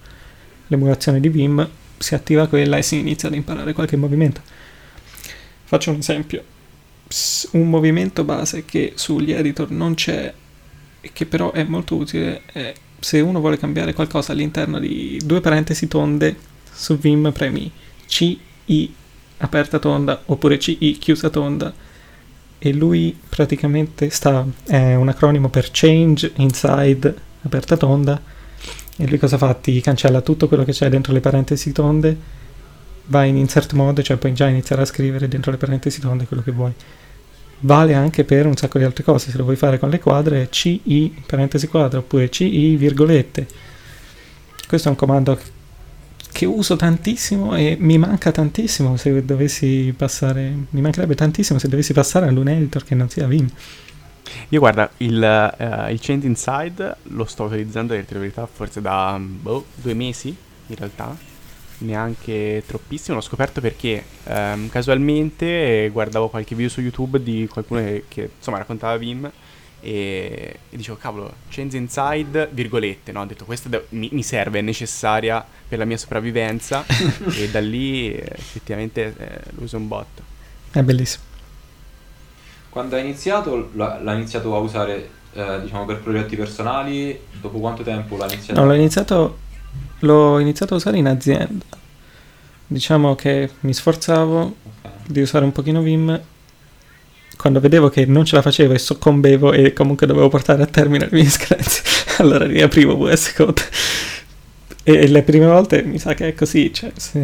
[0.68, 4.40] l'emulazione di Vim, si attiva quella e si inizia ad imparare qualche movimento.
[5.64, 6.42] Faccio un esempio.
[7.52, 10.33] Un movimento base che sugli editor non c'è
[11.00, 15.40] e che però è molto utile è se uno vuole cambiare qualcosa all'interno di due
[15.40, 16.37] parentesi tonde
[16.70, 17.70] su Vim premi
[18.07, 18.94] C, I,
[19.38, 21.72] aperta tonda oppure CI chiusa tonda
[22.59, 28.20] e lui praticamente sta è un acronimo per change inside aperta tonda
[28.98, 29.54] e lui cosa fa?
[29.54, 32.16] Ti cancella tutto quello che c'è dentro le parentesi tonde
[33.08, 36.42] va in insert mode cioè puoi già iniziare a scrivere dentro le parentesi tonde quello
[36.42, 36.72] che vuoi
[37.61, 40.48] vale anche per un sacco di altre cose se lo vuoi fare con le quadre
[40.50, 43.46] CI parentesi quadra oppure CI virgolette
[44.68, 45.38] questo è un comando
[46.30, 51.92] che uso tantissimo e mi manca tantissimo se dovessi passare, mi mancherebbe tantissimo se dovessi
[51.92, 53.48] passare ad un editor che non sia Vim.
[54.51, 59.67] Io guarda, il, uh, il Change Inside lo sto utilizzando, in verità, forse da boh,
[59.75, 60.35] due mesi,
[60.67, 61.17] in realtà,
[61.79, 63.17] neanche troppissimo.
[63.17, 68.59] L'ho scoperto perché um, casualmente guardavo qualche video su YouTube di qualcuno che, che insomma
[68.59, 69.31] raccontava Vim
[69.81, 73.21] e, e, dicevo cavolo change inside virgolette no?
[73.21, 76.85] ho detto questa de- mi, mi, serve è necessaria per la mia sopravvivenza
[77.37, 80.23] e da lì effettivamente eh, lo uso un botto
[80.73, 81.28] è bellissimo
[82.79, 88.17] quando hai iniziato l'ha, iniziato a usare eh, diciamo per progetti personali dopo quanto tempo
[88.17, 88.61] l'hai iniziato?
[88.61, 89.38] no l'ho iniziato
[89.99, 91.64] l'ho iniziato a usare in azienda
[92.69, 94.93] diciamo che mi sforzavo okay.
[95.09, 96.21] di usare un pochino Vim
[97.37, 101.09] quando vedevo che non ce la facevo e soccombevo e comunque dovevo portare a termine
[101.11, 101.83] le mie scadenze,
[102.19, 103.62] allora riaprivo VS Code.
[104.83, 107.21] E le prime volte mi sa che è così, cioè se,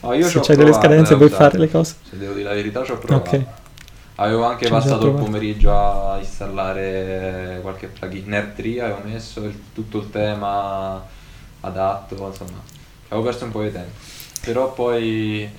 [0.00, 1.96] no, se c'hai delle scadenze puoi fare le cose.
[2.08, 3.28] Se devo dire la verità ci ho provato.
[3.30, 3.46] Okay.
[4.16, 8.28] Avevo anche passato il pomeriggio a installare qualche plugin.
[8.28, 11.04] Nerd3 avevo messo il, tutto il tema
[11.60, 12.62] adatto, insomma,
[13.08, 13.98] avevo perso un po' di tempo.
[14.40, 15.50] Però poi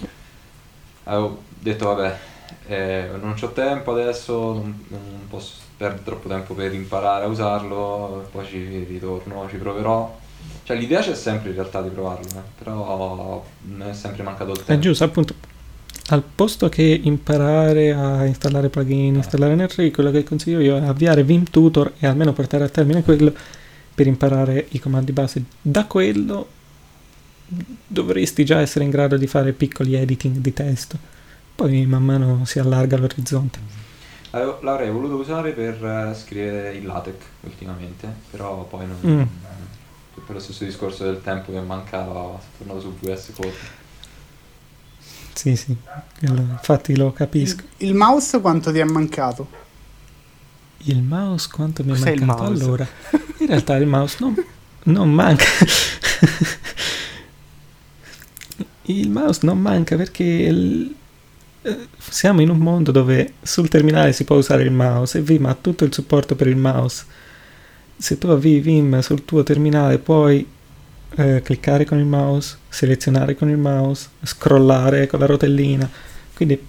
[1.04, 2.18] avevo detto vabbè,
[2.68, 8.30] eh, non ho tempo adesso, non, non, posso perdere troppo tempo per imparare a usarlo,
[8.32, 10.18] poi ci ritorno, ci proverò.
[10.64, 14.58] Cioè l'idea c'è sempre in realtà di provarlo, eh, però mi è sempre mancato il
[14.58, 14.72] tempo.
[14.72, 15.55] È giusto, appunto.
[16.08, 21.24] Al posto che imparare a installare plugin, installare NRI, quello che consiglio io è avviare
[21.24, 23.34] Vim Tutor e almeno portare a termine quello
[23.94, 25.44] per imparare i comandi base.
[25.62, 26.48] Da quello
[27.88, 31.14] dovresti già essere in grado di fare piccoli editing di testo
[31.56, 33.84] poi man mano si allarga l'orizzonte.
[34.32, 39.22] L'avrei voluto usare per uh, scrivere il LaTeX ultimamente, però poi non, mm.
[40.26, 43.54] per lo stesso discorso del tempo che mancava sono tornato su VS Code.
[45.36, 45.76] Sì, sì,
[46.22, 47.64] infatti lo capisco.
[47.78, 49.48] Il, il, mouse quanto ti è mancato?
[50.78, 52.44] Il mouse quanto mi è Cos'è mancato?
[52.44, 52.88] Allora,
[53.40, 54.34] in realtà il mouse non,
[54.84, 55.44] non manca.
[58.84, 60.96] il mouse non manca perché il,
[61.98, 65.58] siamo in un mondo dove sul terminale si può usare il mouse e Vim ha
[65.60, 67.04] tutto il supporto per il mouse.
[67.98, 70.48] Se tu avvii Vim sul tuo terminale puoi
[71.16, 75.90] eh, cliccare con il mouse, selezionare con il mouse, scrollare con la rotellina.
[76.34, 76.60] Quindi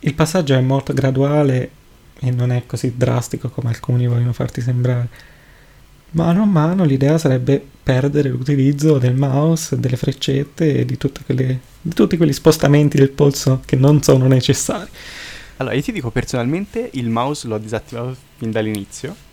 [0.00, 1.70] il passaggio è molto graduale
[2.20, 5.08] e non è così drastico come alcuni vogliono farti sembrare.
[6.10, 11.94] Mano a mano l'idea sarebbe perdere l'utilizzo del mouse, delle freccette e di, quelle, di
[11.94, 14.88] tutti quegli spostamenti del polso che non sono necessari.
[15.58, 19.25] Allora, io ti dico personalmente il mouse l'ho disattivato fin dall'inizio.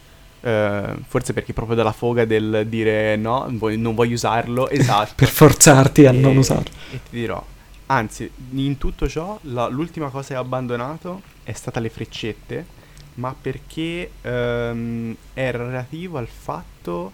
[0.44, 5.14] Uh, forse perché proprio dalla foga del dire no, non voglio usarlo, esatto.
[5.16, 6.70] per forzarti a e, non usarlo.
[6.92, 7.42] E ti dirò,
[7.86, 12.82] anzi, in tutto ciò, la, l'ultima cosa che ho abbandonato è stata le freccette
[13.16, 17.12] ma perché ehm, è relativo al fatto,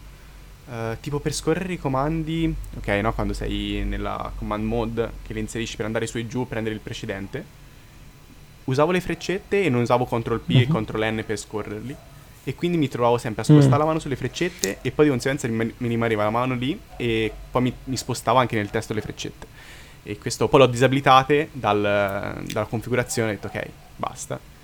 [0.70, 3.14] eh, tipo per scorrere i comandi, ok, no?
[3.14, 6.82] Quando sei nella command mode che le inserisci per andare su e giù, prendere il
[6.82, 7.58] precedente,
[8.66, 10.60] usavo le freccette e non usavo CTRL P uh-huh.
[10.60, 10.86] e mhm.
[10.86, 11.96] CTRL N per scorrerli.
[12.44, 13.80] E quindi mi trovavo sempre a spostare mm.
[13.80, 17.32] la mano sulle freccette e poi di conseguenza mi, mi rimaneva la mano lì e
[17.52, 19.48] poi mi, mi spostavo anche nel testo le freccette.
[20.04, 24.58] E questo poi l'ho disabilitate dal, dalla configurazione e ho detto ok, basta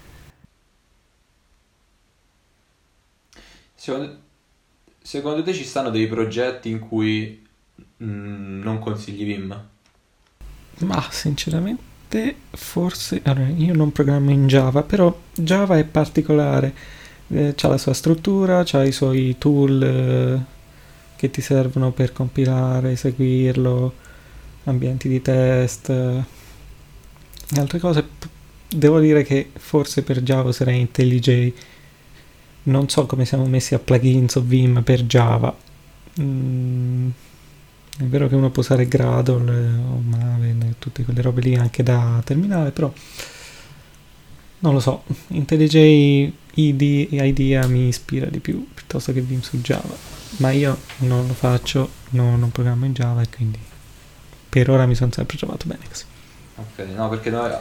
[3.85, 4.17] Secondo,
[4.99, 7.45] secondo te ci stanno dei progetti in cui
[7.97, 9.67] mh, mm, non consigli Vim?
[10.79, 13.21] Ma sinceramente forse...
[13.25, 16.73] Allora, io non programmo in Java, però Java è particolare.
[17.27, 20.53] Eh, ha la sua struttura, ha i suoi tool eh,
[21.15, 23.93] che ti servono per compilare, eseguirlo,
[24.65, 26.23] ambienti di test, eh,
[27.55, 28.07] altre cose.
[28.67, 31.53] Devo dire che forse per Java sarei IntelliJ
[32.65, 35.55] non so come siamo messi a plugins o Vim per Java.
[36.19, 37.09] Mm,
[37.99, 41.83] è vero che uno può usare Gradle o Maven e tutte quelle robe lì anche
[41.83, 42.91] da terminale, però
[44.59, 45.03] non lo so.
[45.27, 49.95] IntelliJ ID IDEA mi ispira di più piuttosto che Vim su Java.
[50.37, 53.59] Ma io non lo faccio, no, non programmo in Java e quindi
[54.49, 56.03] per ora mi sono sempre trovato bene così.
[56.55, 57.51] Ok, no, perché noi...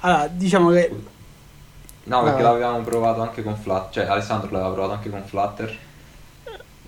[0.00, 0.90] Allora, diciamo che...
[2.04, 2.44] No, perché Ah.
[2.44, 5.78] l'avevamo provato anche con Flutter, cioè Alessandro l'aveva provato anche con Flutter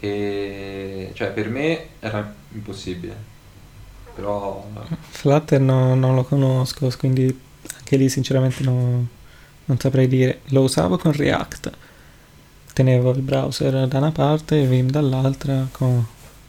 [0.01, 3.31] e cioè per me era impossibile.
[4.15, 4.67] Però
[5.11, 7.39] Flutter no- non lo conosco, quindi
[7.77, 9.07] anche lì sinceramente no-
[9.73, 10.41] non saprei dire.
[10.49, 11.71] Lo usavo con React.
[12.75, 16.05] Tenevo il browser da una parte e Vim dall'altra con,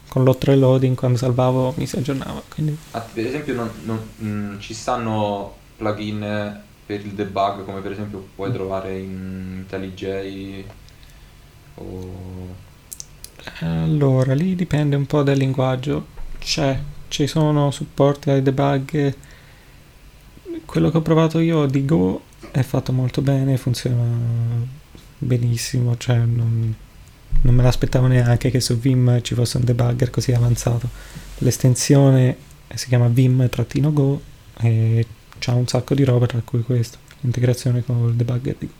[0.08, 2.42] con l'hot reloading quando salvavo mi si aggiornava.
[2.50, 7.92] Quindi ah, per esempio non, non- mm, ci stanno plugin per il debug come per
[7.94, 10.64] esempio puoi trovare in IntelliJ
[11.76, 12.62] o
[13.60, 16.08] allora lì dipende un po' dal linguaggio.
[16.40, 19.14] C'è, ci sono supporti ai debug.
[20.66, 22.22] Quello che ho provato io di Go
[22.54, 24.06] è fatto molto bene, funziona
[25.18, 26.74] benissimo, cioè non,
[27.42, 30.88] non me l'aspettavo neanche che su Vim ci fosse un debugger così avanzato.
[31.40, 32.38] L'estensione
[32.74, 34.22] si chiama Vim-Go
[34.62, 35.06] e
[35.40, 38.74] c'ha un sacco di roba tra cui questo, l'integrazione con il debugger di Go.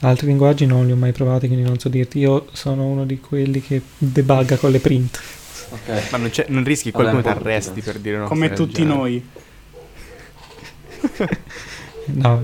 [0.00, 2.18] Altri linguaggi non li ho mai provati, quindi non so dirti.
[2.18, 5.20] Io sono uno di quelli che debugga con le print.
[5.68, 8.48] ok Ma non, c'è- non rischi che qualcuno un ti arresti per dire una come
[8.48, 9.24] cosa del tutti noi.
[12.06, 12.42] No,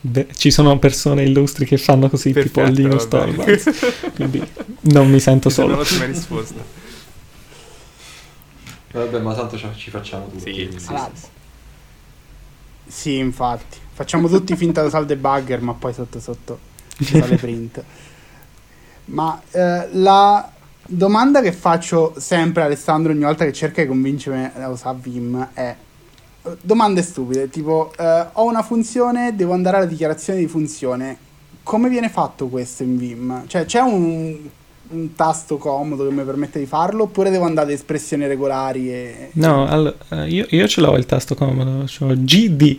[0.00, 3.34] beh, ci sono persone illustri che fanno così, tipo Perfetto, Linus va bene.
[3.36, 4.12] Torvalds.
[4.14, 4.42] quindi
[4.82, 5.74] non mi sento Mi solo.
[5.74, 6.62] un'ottima risposta.
[8.92, 11.26] vabbè ma tanto ci- ci facciamo tutti Sì, sì, Allora, sì,
[12.86, 13.16] sì.
[13.18, 13.78] Infatti.
[13.94, 16.58] Facciamo tutti finta di usare il debugger, ma poi sotto sotto
[16.96, 17.82] ci sono le print.
[19.06, 20.50] Ma eh, la
[20.86, 25.48] domanda che faccio sempre a Alessandro ogni volta che cerca di convincermi a usare Vim
[25.52, 25.74] è
[26.60, 31.16] domande stupide, tipo eh, ho una funzione, devo andare alla dichiarazione di funzione.
[31.62, 33.46] Come viene fatto questo in Vim?
[33.46, 34.36] Cioè c'è un,
[34.88, 39.30] un tasto comodo che mi permette di farlo oppure devo andare ad espressioni regolari e...
[39.34, 42.78] No, allora, eh, io, io ce l'ho il tasto comodo, ho GD,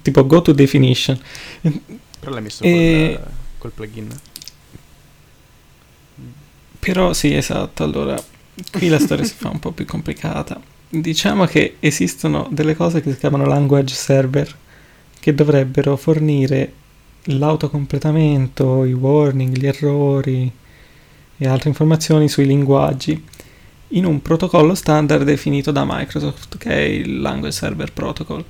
[0.00, 1.18] tipo Go to Definition.
[2.20, 4.20] Però l'hai messo E- col, col plugin.
[6.78, 8.16] Però sì, esatto, allora
[8.70, 10.77] qui la storia si fa un po' più complicata.
[10.90, 14.56] Diciamo che esistono delle cose che si chiamano language server
[15.20, 16.72] che dovrebbero fornire
[17.24, 20.50] l'autocompletamento, i warning, gli errori
[21.36, 23.22] e altre informazioni sui linguaggi
[23.88, 28.44] in un protocollo standard definito da Microsoft che è il Language Server Protocol.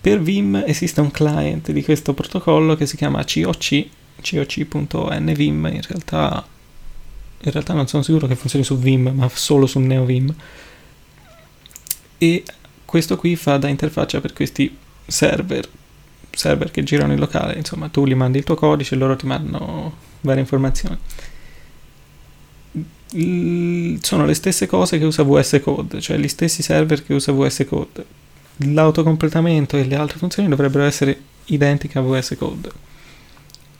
[0.00, 3.86] Per Vim esiste un client di questo protocollo che si chiama COC,
[4.22, 6.46] coc.nvim, in realtà
[7.46, 10.34] in realtà non sono sicuro che funzioni su Vim, ma solo su NeoVim.
[12.18, 12.44] E
[12.84, 15.68] questo qui fa da interfaccia per questi server,
[16.30, 19.26] server che girano in locale, insomma, tu gli mandi il tuo codice e loro ti
[19.26, 20.98] mandano varie informazioni.
[24.00, 27.64] Sono le stesse cose che usa VS Code, cioè gli stessi server che usa VS
[27.68, 28.04] Code.
[28.56, 32.70] L'autocompletamento e le altre funzioni dovrebbero essere identiche a VS Code.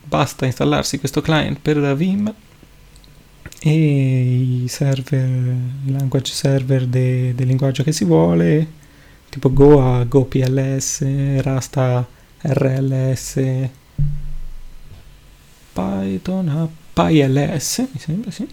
[0.03, 2.33] Basta installarsi questo client per Vim
[3.61, 5.27] e i server,
[5.87, 8.67] i language server de- del linguaggio che si vuole,
[9.29, 12.07] tipo Go a Go PLS, Rust a
[12.43, 13.41] RLS,
[15.73, 18.47] Python a PyLS, mi sembra, sì.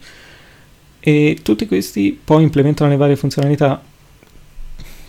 [1.00, 3.84] E tutti questi poi implementano le varie funzionalità.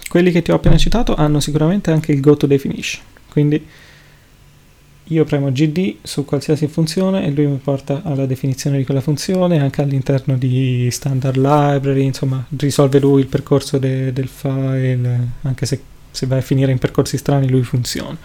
[0.09, 3.65] Quelli che ti ho appena citato hanno sicuramente anche il Go to Definition, quindi
[5.13, 9.61] io premo GD su qualsiasi funzione e lui mi porta alla definizione di quella funzione
[9.61, 15.81] anche all'interno di standard library, insomma risolve lui il percorso de- del file, anche se,
[16.11, 18.17] se vai a finire in percorsi strani lui funziona.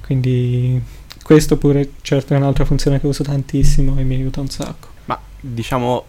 [0.00, 0.80] Quindi
[1.22, 4.88] questo pure certo è un'altra funzione che uso tantissimo e mi aiuta un sacco.
[5.06, 6.04] Ma diciamo,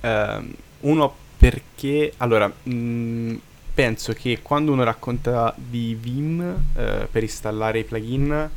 [0.00, 3.34] ehm, uno perché, allora, mh,
[3.74, 6.40] penso che quando uno racconta di Vim
[6.76, 8.50] eh, per installare i plugin,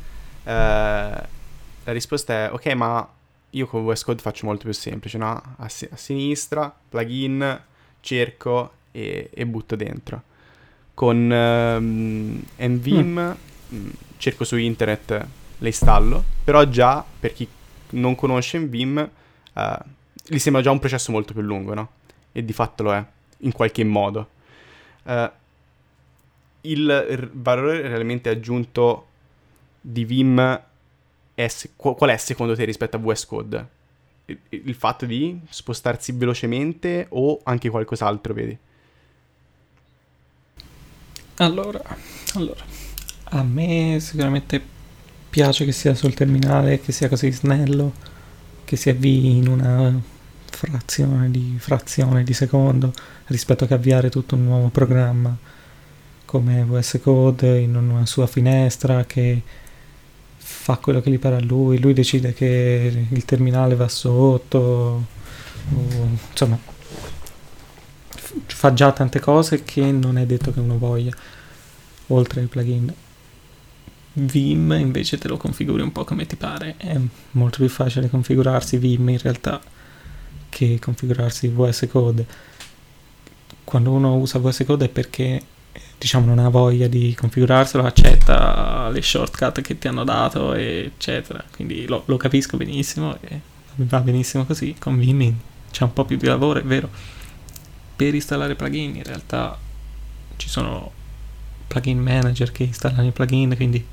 [0.52, 3.08] la risposta è ok, ma
[3.50, 5.40] io con VS Code faccio molto più semplice, no?
[5.58, 7.60] A, si- a sinistra, plugin,
[8.00, 10.22] cerco e, e butto dentro.
[10.94, 13.36] Con ehm, NVim
[13.68, 15.26] mh, cerco su internet,
[15.58, 17.46] le installo, però già per chi
[17.90, 19.10] non conosce NVim
[19.54, 19.78] eh,
[20.26, 21.90] gli sembra già un processo molto più lungo, no?
[22.32, 23.04] E di fatto lo è,
[23.38, 24.28] in qualche modo.
[25.04, 25.30] Eh,
[26.62, 29.06] il r- valore realmente aggiunto
[29.86, 30.62] di Vim
[31.34, 33.68] è qual è secondo te rispetto a VS Code?
[34.26, 38.56] Il, il fatto di spostarsi velocemente o anche qualcos'altro, vedi?
[41.36, 41.82] Allora,
[42.34, 42.64] allora,
[43.24, 44.62] a me sicuramente
[45.28, 47.92] piace che sia sul terminale, che sia così snello,
[48.64, 50.00] che si avvii in una
[50.46, 52.92] frazione di frazione di secondo
[53.26, 55.36] rispetto che avviare tutto un nuovo programma
[56.24, 59.42] come VS Code in una sua finestra che
[60.46, 66.08] fa quello che gli pare a lui, lui decide che il terminale va sotto, o,
[66.30, 66.58] insomma
[68.46, 71.14] fa già tante cose che non è detto che uno voglia,
[72.08, 72.92] oltre ai plugin.
[74.16, 77.00] Vim invece te lo configuri un po' come ti pare, è
[77.32, 79.60] molto più facile configurarsi Vim in realtà
[80.50, 82.26] che configurarsi VS Code.
[83.64, 85.42] Quando uno usa VS Code è perché
[85.98, 91.42] diciamo non ha voglia di configurarselo, accetta le shortcut che ti hanno dato, eccetera.
[91.54, 93.40] Quindi lo, lo capisco benissimo e
[93.76, 94.74] va benissimo così.
[94.78, 95.34] Con Vim
[95.70, 96.88] c'è un po' più di lavoro, è vero.
[97.96, 99.58] Per installare plugin in realtà
[100.36, 100.90] ci sono
[101.66, 103.84] plugin manager che installano i plugin, quindi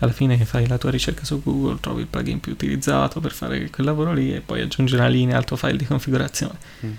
[0.00, 3.70] alla fine fai la tua ricerca su Google, trovi il plugin più utilizzato per fare
[3.70, 6.58] quel lavoro lì e poi aggiungi una linea al tuo file di configurazione.
[6.84, 6.92] Mm.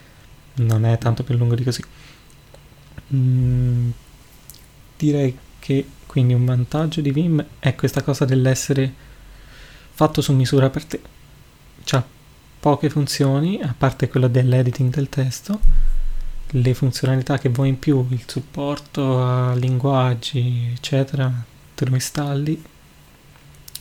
[0.55, 1.83] Non è tanto più lungo di così.
[3.13, 3.89] Mm,
[4.97, 8.93] direi che quindi un vantaggio di Vim è questa cosa dell'essere
[9.91, 11.01] fatto su misura per te.
[11.83, 12.05] C'ha
[12.59, 15.59] poche funzioni, a parte quella dell'editing del testo,
[16.47, 21.31] le funzionalità che vuoi in più, il supporto a linguaggi, eccetera,
[21.73, 22.63] te lo installi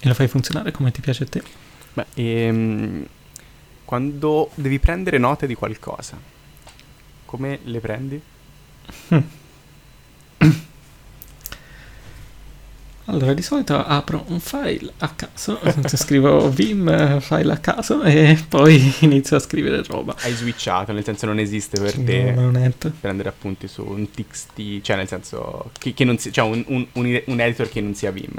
[0.01, 1.43] e lo fai funzionare come ti piace a te.
[1.93, 3.07] Beh, ehm,
[3.85, 6.19] quando devi prendere note di qualcosa,
[7.27, 8.23] come le prendi?
[13.07, 15.59] Allora, di solito apro un file a caso,
[15.97, 20.15] scrivo vim file a caso e poi inizio a scrivere roba.
[20.21, 24.81] Hai switchato, nel senso non esiste per sì, te no, prendere appunti su un txt,
[24.83, 26.87] cioè nel senso che, che non sia, cioè un, un,
[27.25, 28.35] un, editor che non sia vim.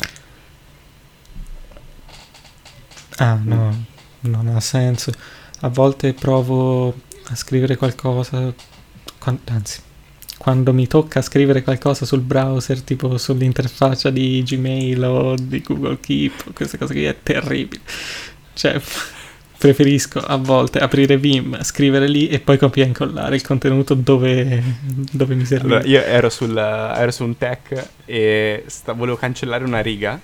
[3.17, 3.85] Ah, no,
[4.21, 5.11] non ha senso.
[5.59, 6.87] A volte provo
[7.25, 8.53] a scrivere qualcosa,
[9.45, 9.81] anzi,
[10.43, 16.51] quando mi tocca scrivere qualcosa sul browser, tipo sull'interfaccia di Gmail o di Google Keep,
[16.53, 17.81] queste cose qui è terribile.
[18.53, 18.77] Cioè,
[19.57, 24.61] preferisco a volte aprire Vim, scrivere lì e poi copiare e incollare il contenuto dove,
[25.13, 25.65] dove mi serve.
[25.65, 30.19] Allora, io ero, sul, ero su un tech e sta, volevo cancellare una riga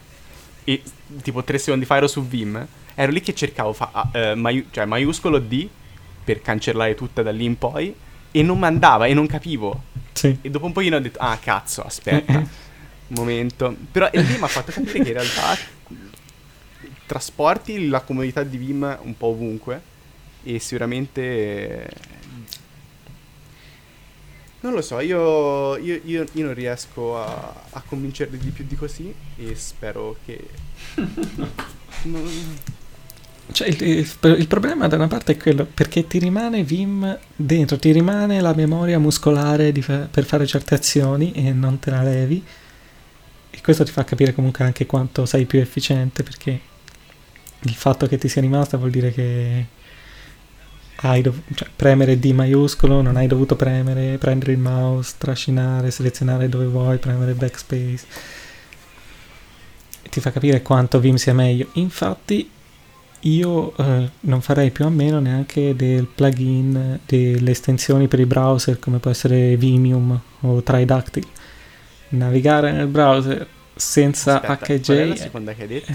[0.65, 0.81] e
[1.21, 4.83] tipo tre secondi fa ero su Vim ero lì che cercavo fa, uh, maiu- cioè,
[4.83, 5.65] maiuscolo D
[6.25, 7.95] per cancellare tutta da lì in poi
[8.31, 9.83] e non mandava e non capivo.
[10.13, 10.37] Sì.
[10.41, 12.47] E dopo un po' io ho detto, ah cazzo, aspetta, un
[13.15, 13.75] momento.
[13.91, 15.57] Però e lì mi ha fatto capire che in realtà
[17.05, 19.81] trasporti la comodità di Vim un po' ovunque
[20.43, 21.89] e sicuramente...
[24.61, 28.75] Non lo so, io, io, io, io non riesco a, a convincerli di più di
[28.75, 30.49] così e spero che...
[32.03, 32.57] non,
[33.51, 37.91] cioè, il, il, problema da una parte è quello perché ti rimane Vim dentro, ti
[37.91, 42.43] rimane la memoria muscolare fa- per fare certe azioni e non te la levi.
[43.51, 46.59] E questo ti fa capire comunque anche quanto sei più efficiente perché
[47.61, 49.65] il fatto che ti sia rimasta vuol dire che
[51.01, 56.49] hai dov- cioè, premere D maiuscolo, non hai dovuto premere, prendere il mouse, trascinare, selezionare
[56.49, 58.05] dove vuoi, premere backspace.
[60.03, 61.69] E ti fa capire quanto Vim sia meglio.
[61.73, 62.57] Infatti
[63.21, 68.79] io eh, non farei più a meno neanche del plugin delle estensioni per i browser
[68.79, 71.27] come può essere Vimium o Tridactyl.
[72.09, 74.85] Navigare nel browser senza Aspetta, HJ.
[74.85, 75.93] Qual è la seconda che hai detto?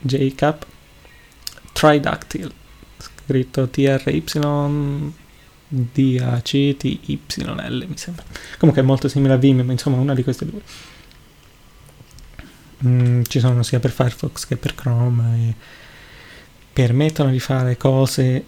[0.00, 0.66] JCap
[1.72, 2.52] Tridactyl
[3.28, 4.24] scritto TRY
[5.68, 8.24] DACTYL mi sembra.
[8.58, 10.62] Comunque è molto simile a Vimium, insomma, una di queste due.
[12.86, 15.54] Mm, ci sono sia per Firefox che per Chrome e
[16.78, 18.44] permettono di fare cose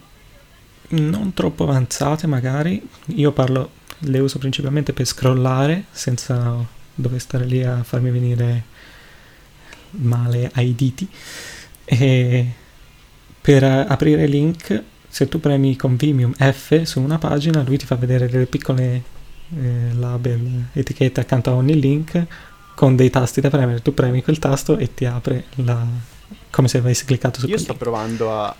[0.91, 2.81] non troppo avanzate magari.
[3.07, 6.65] Io parlo, le uso principalmente per scrollare senza
[6.95, 8.63] dover stare lì a farmi venire
[9.91, 11.05] male ai diti.
[11.83, 12.51] E
[13.41, 17.95] per aprire link, se tu premi con Vimium F su una pagina, lui ti fa
[17.95, 19.03] vedere delle piccole
[19.59, 22.25] eh, label, etichette accanto a ogni link
[22.75, 23.81] con dei tasti da premere.
[23.81, 25.85] Tu premi quel tasto e ti apre la,
[26.51, 28.55] come se avessi cliccato su Io sto provando a,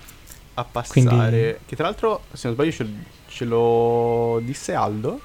[0.55, 0.91] a passare.
[0.91, 1.55] Quindi...
[1.65, 2.87] Che tra l'altro, se non sbaglio, ce,
[3.27, 5.19] ce lo disse Aldo.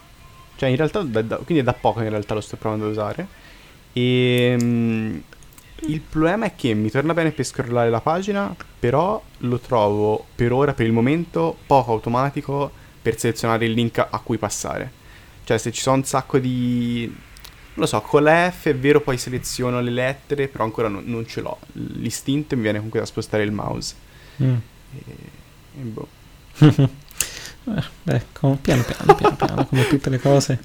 [0.56, 2.90] Cioè, in realtà, da, da, quindi è da poco in realtà lo sto provando ad
[2.90, 3.26] usare.
[3.92, 5.22] E um,
[5.80, 10.52] il problema è che mi torna bene per scrollare la pagina, però lo trovo per
[10.52, 14.90] ora, per il momento, poco automatico per selezionare il link a cui passare.
[15.44, 17.14] Cioè, se ci sono un sacco di
[17.76, 21.26] lo so, con la F è vero, poi seleziono le lettere, però ancora non, non
[21.26, 21.58] ce l'ho.
[21.72, 23.94] L'istinto mi viene comunque da spostare il mouse.
[24.42, 24.54] Mm.
[24.94, 25.02] E,
[25.78, 26.08] e boh.
[26.58, 30.58] eh, beh, con, piano piano, piano piano, come tutte le cose.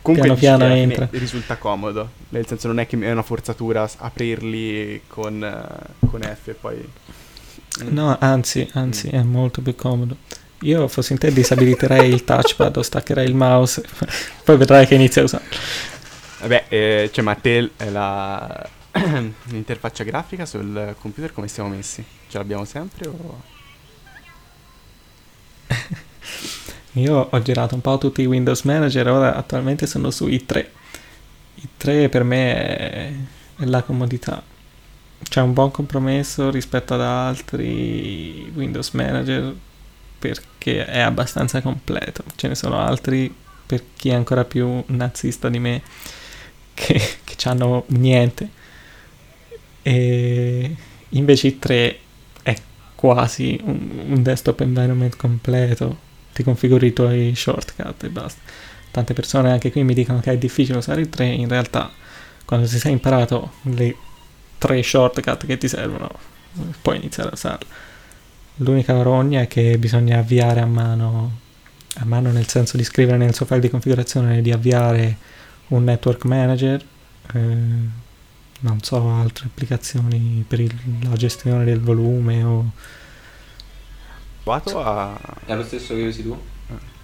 [0.00, 1.08] Comunque piano piano entra.
[1.12, 6.48] risulta comodo, nel senso non è che è una forzatura aprirli con, eh, con F
[6.48, 6.88] e poi...
[7.88, 9.18] No, anzi, anzi, Mm.
[9.18, 10.16] è molto più comodo.
[10.60, 13.82] Io fossi in te disabiliterei il touchpad o staccherei il mouse,
[14.44, 15.56] poi vedrai che inizia a usarlo.
[16.40, 18.68] Vabbè, eh, cioè ma te eh, la...
[19.44, 22.04] l'interfaccia grafica sul computer come siamo messi?
[22.28, 23.42] Ce l'abbiamo sempre o...
[26.92, 30.66] Io ho girato un po' tutti i Windows Manager, ora attualmente sono su i3.
[31.78, 33.12] i3 per me è,
[33.58, 34.40] è la comodità.
[35.20, 39.52] C'è un buon compromesso rispetto ad altri Windows Manager
[40.18, 42.22] perché è abbastanza completo.
[42.36, 43.34] Ce ne sono altri
[43.66, 45.82] per chi è ancora più nazista di me
[46.74, 48.48] che, che hanno niente.
[49.82, 50.74] E
[51.10, 51.94] invece i3
[52.42, 52.56] è
[52.94, 58.40] quasi un, un desktop environment completo ti configuri i tuoi shortcut e basta.
[58.90, 61.90] Tante persone anche qui mi dicono che è difficile usare il 3, in realtà
[62.44, 63.96] quando ti sei imparato le
[64.58, 66.10] tre shortcut che ti servono
[66.82, 67.68] puoi iniziare a usarlo.
[68.56, 71.38] L'unica rogna è che bisogna avviare a mano,
[71.94, 75.16] a mano nel senso di scrivere nel suo file di configurazione di avviare
[75.68, 76.84] un network manager,
[77.34, 77.38] eh,
[78.60, 82.70] non so, altre applicazioni per il- la gestione del volume o
[84.42, 85.18] Provato a...
[85.46, 86.38] È lo stesso che usi tu?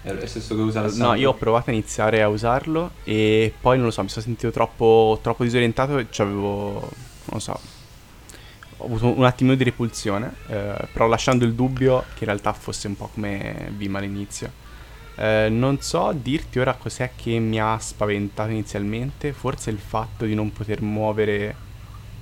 [0.03, 3.51] È lo stesso che usa la No, io ho provato a iniziare a usarlo e
[3.59, 6.89] poi non lo so, mi sono sentito troppo, troppo disorientato e c'avevo, non
[7.25, 7.59] lo so,
[8.77, 12.87] ho avuto un attimino di repulsione, eh, però lasciando il dubbio che in realtà fosse
[12.87, 14.51] un po' come Vim all'inizio.
[15.15, 20.33] Eh, non so dirti ora cos'è che mi ha spaventato inizialmente, forse il fatto di
[20.35, 21.55] non poter muovere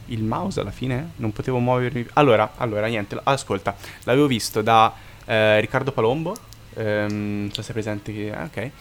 [0.08, 2.06] il mouse alla fine, non potevo muovermi.
[2.14, 4.94] Allora, allora niente, ascolta, l'avevo visto da
[5.26, 6.36] eh, Riccardo Palombo,
[6.74, 7.12] ehm,
[7.42, 8.72] non so se è presente che, ah, ok,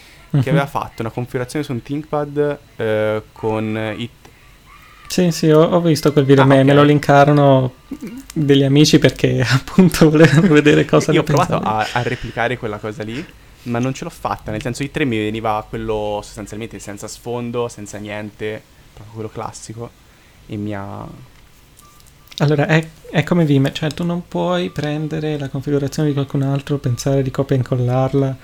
[0.40, 4.09] che aveva fatto una configurazione su un ThinkPad eh, con i
[5.06, 6.64] Sì, sì, ho, ho visto quel video, Ah, me, ok.
[6.64, 7.74] me lo linkarono
[8.32, 13.02] degli amici perché appunto volevano vedere cosa Io ho provato a, a replicare quella cosa
[13.02, 13.24] lì,
[13.64, 14.50] ma non ce l'ho fatta.
[14.50, 19.90] Nel senso, i 3 mi veniva quello sostanzialmente senza sfondo, senza niente, proprio quello classico.
[20.46, 21.06] E mi ha.
[22.38, 26.78] Allora, è, è come Vim, cioè tu non puoi prendere la configurazione di qualcun altro,
[26.78, 28.36] pensare di copia e incollarla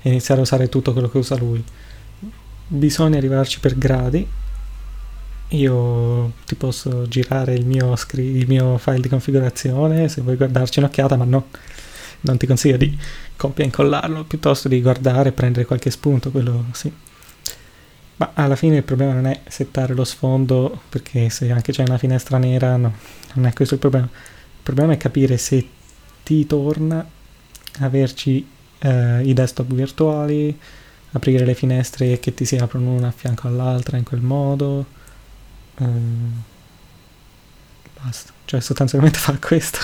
[0.00, 1.62] e iniziare a usare tutto quello che usa lui.
[2.66, 4.26] Bisogna arrivarci per gradi.
[5.48, 10.78] Io ti posso girare il mio, scri- il mio file di configurazione se vuoi guardarci
[10.78, 11.48] un'occhiata, ma no,
[12.20, 12.98] non ti consiglio di
[13.42, 16.92] copia e incollarlo, piuttosto di guardare e prendere qualche spunto, quello sì.
[18.16, 21.98] Ma alla fine il problema non è settare lo sfondo, perché se anche c'è una
[21.98, 22.94] finestra nera, no,
[23.34, 24.06] non è questo il problema.
[24.06, 25.66] Il problema è capire se
[26.22, 27.04] ti torna
[27.80, 28.46] averci
[28.78, 30.56] eh, i desktop virtuali,
[31.12, 34.86] aprire le finestre che ti si aprono una a fianco all'altra in quel modo.
[35.78, 36.42] ehm,
[38.00, 38.32] basta.
[38.44, 39.78] Cioè sostanzialmente fa questo,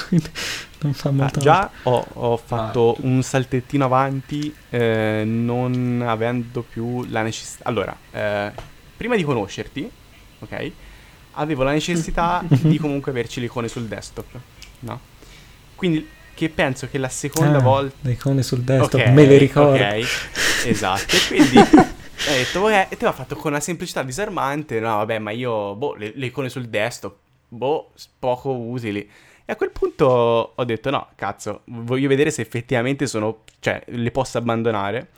[0.80, 3.00] non fa Ah, molto già ho, ho fatto Ah.
[3.02, 7.64] un saltettino avanti, eh, non avendo più la necessità.
[7.68, 8.52] Allora, eh,
[8.96, 9.90] prima di conoscerti,
[10.40, 10.70] ok?
[11.32, 14.26] Avevo la necessità di comunque averci le icone sul desktop,
[14.80, 15.00] no?
[15.74, 17.96] Quindi che penso che la seconda Ah, volta.
[18.02, 19.72] Le icone sul desktop, Ok, me le ricordo.
[19.82, 20.06] Ok,
[20.66, 21.16] esatto.
[21.16, 24.78] E quindi ho detto, ok, e te l'ho fatto con una semplicità disarmante.
[24.80, 27.16] No, vabbè, ma io, boh, le, le icone sul desktop,
[27.48, 29.08] boh, poco utili.
[29.48, 30.04] E a quel punto
[30.54, 35.08] ho detto, no, cazzo, voglio vedere se effettivamente sono, cioè, le posso abbandonare.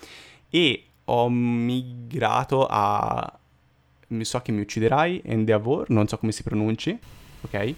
[0.49, 3.39] E ho migrato a,
[4.09, 6.97] mi so che mi ucciderai, Endeavor, non so come si pronunci,
[7.41, 7.75] ok?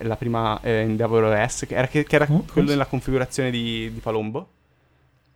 [0.00, 3.90] La prima eh, Endeavor S, che era, che, che era Oh, quello nella configurazione di,
[3.90, 4.48] di Palombo,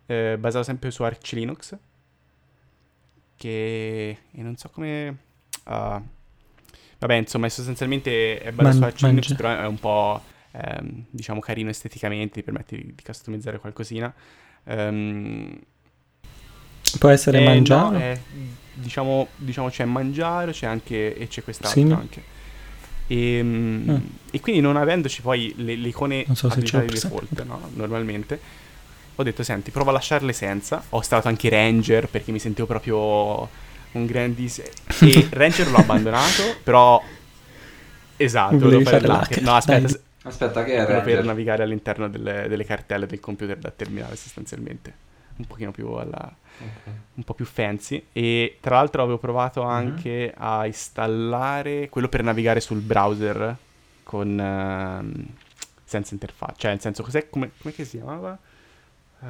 [0.05, 1.75] eh, basato sempre su Arch Linux,
[3.37, 5.17] che e non so come...
[5.65, 6.03] ah,
[6.99, 10.21] vabbè, insomma, sostanzialmente è basato Man- su Arch Linux, però è un po',
[10.53, 14.13] ehm, diciamo, carino esteticamente, ti permette di, di customizzare qualcosina.
[14.65, 15.59] Ehm,
[16.99, 17.91] Può essere eh, mangiato?
[17.93, 18.19] no, è-
[18.75, 22.23] diciamo, diciamo c'è mangiare, c'è anche e c'è quest'altro Sì, anche.
[23.07, 24.01] E, mm, Ah.
[24.31, 27.71] e quindi non avendoci poi le, le icone Non so di default, no?
[27.75, 28.41] Normalmente.
[29.17, 30.83] Ho detto, senti, prova a lasciarle senza.
[30.91, 33.49] Ho installato anche Ranger perché mi sentivo proprio
[33.93, 34.67] un grandissimo...
[35.01, 37.03] E Ranger l'ho abbandonato, però...
[38.17, 39.43] Esatto, volevo fare l'hacker.
[39.43, 44.17] No, aspetta, Aspetta, che quello per navigare all'interno delle, delle cartelle del computer da terminale
[44.17, 44.95] sostanzialmente.
[45.37, 46.93] Un pochino più alla Ok.
[47.15, 49.23] un po' più fancy e tra l'altro avevo Mhm.
[49.23, 53.57] provato anche a installare quello per navigare sul browser
[54.03, 55.27] con ehm,
[55.85, 58.39] senza interfaccia, cioè nel senso cos'è come come che si chiamava?
[59.21, 59.27] Eh,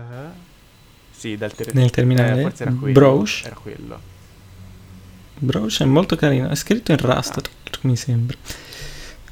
[1.10, 2.40] sì, dal ter- Nel terminale?
[2.40, 3.46] eh, forse era quello, Browse?
[3.46, 4.00] era quello.
[5.38, 7.78] Broach è molto carino, è scritto in Rust, ah.
[7.82, 8.36] mi sembra.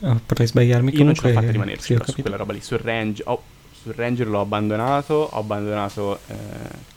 [0.00, 0.90] Oh, potrei sbagliarmi.
[0.92, 2.60] Io Comunque, non ce l'ho fatta rimanerci sì, su quella roba lì.
[2.60, 3.42] Sul range, oh,
[3.82, 6.34] sul Ranger l'ho abbandonato, ho abbandonato eh,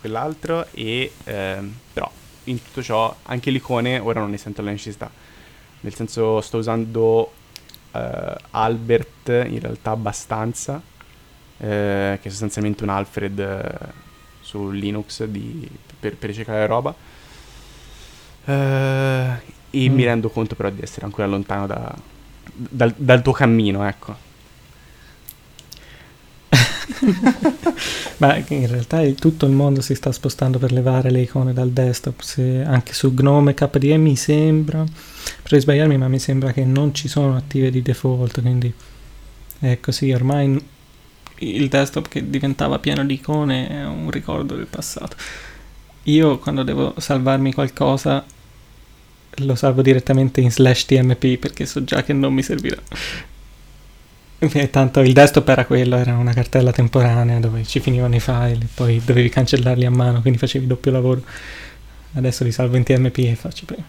[0.02, 2.12] quell'altro e eh, però
[2.46, 5.10] in tutto ciò anche l'icone ora non ne sento la necessità.
[5.80, 7.32] Nel senso sto usando
[7.92, 10.82] eh, Albert in realtà abbastanza,
[11.58, 14.02] eh, che è sostanzialmente un Alfred eh,
[14.42, 16.94] su Linux di, per, per ricercare roba.
[18.46, 19.94] Eh, e mm.
[19.94, 21.96] mi rendo conto però di essere ancora lontano da,
[22.54, 24.32] dal, dal tuo cammino, ecco.
[28.18, 32.22] Ma in realtà tutto il mondo si sta spostando per levare le icone dal desktop,
[32.22, 34.84] se, anche su Gnome KDE mi sembra,
[35.42, 38.74] potrei sbagliarmi ma mi sembra che non ci sono attive di default, quindi
[39.60, 40.72] è così, ormai
[41.40, 45.16] il desktop che diventava pieno di icone è un ricordo del passato.
[46.04, 48.24] Io quando devo salvarmi qualcosa
[49.38, 52.82] lo salvo direttamente in slash tmp perché so già che non mi servirà.
[54.40, 58.68] E tanto il desktop era quello, era una cartella temporanea dove ci finivano i file,
[58.74, 61.24] poi dovevi cancellarli a mano, quindi facevi doppio lavoro.
[62.16, 63.86] Adesso li salvo in TMP e faccio prima.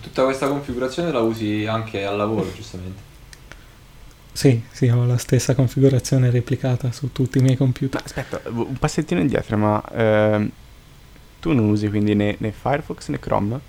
[0.00, 3.12] Tutta questa configurazione la usi anche al lavoro, giustamente?
[4.32, 8.00] Sì, sì, ho la stessa configurazione replicata su tutti i miei computer.
[8.00, 10.50] Ma aspetta, un passettino indietro, ma ehm,
[11.38, 13.60] tu non usi quindi né, né, Firefox né Chrome?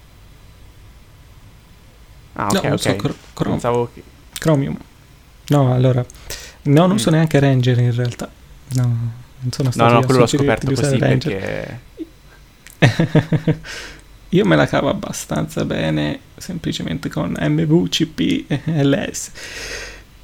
[2.35, 2.95] Ah, ok, no, ok.
[2.95, 3.51] Cr- Chrome.
[3.51, 4.03] Pensavo che...
[4.39, 4.77] Chromium.
[5.47, 6.05] No, allora,
[6.63, 7.13] non uso mm.
[7.13, 8.29] neanche Ranger in realtà.
[8.73, 11.39] No, non sono stato No, no, quello l'ho scoperto così Ranger.
[11.39, 11.79] perché...
[14.29, 19.31] Io me la cavo abbastanza bene semplicemente con MVCP LS.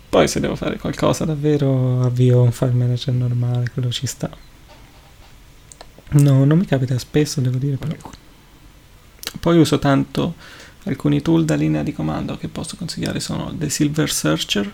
[0.10, 4.30] Poi se devo fare qualcosa davvero avvio un file manager normale, quello ci sta.
[6.10, 7.96] No, non mi capita spesso, devo dire però.
[9.40, 10.36] Poi uso tanto
[10.84, 14.74] alcuni tool da linea di comando che posso consigliare sono The Silver Searcher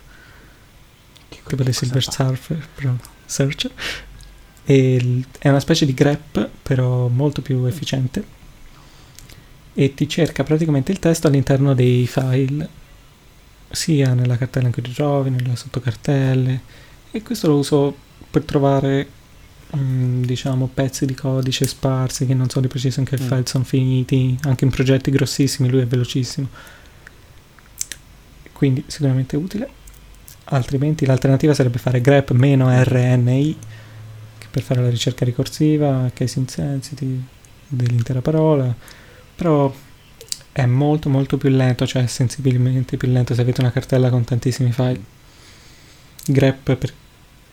[1.47, 2.93] proprio dei Silver Surfer, però
[3.25, 3.71] Searcher.
[4.65, 8.35] E è una specie di grep, però molto più efficiente.
[9.73, 12.67] E ti cerca praticamente il testo all'interno dei file,
[13.69, 16.61] sia nella cartella in cui ti trovi, nelle sottocartelle.
[17.11, 17.95] E questo lo uso
[18.29, 19.07] per trovare,
[19.71, 23.25] mh, mm, diciamo, pezzi di codice sparsi che non so di preciso in che mm.
[23.25, 24.37] file sono finiti.
[24.43, 26.47] Anche in progetti grossissimi lui è velocissimo.
[28.53, 29.77] Quindi sicuramente utile
[30.49, 33.57] altrimenti l'alternativa sarebbe fare grep-rni
[34.37, 37.35] che per fare la ricerca ricorsiva, case insensitive
[37.67, 38.73] dell'intera parola,
[39.35, 39.73] però
[40.51, 44.71] è molto molto più lento, cioè sensibilmente più lento se avete una cartella con tantissimi
[44.71, 45.01] file.
[46.25, 46.93] grep per,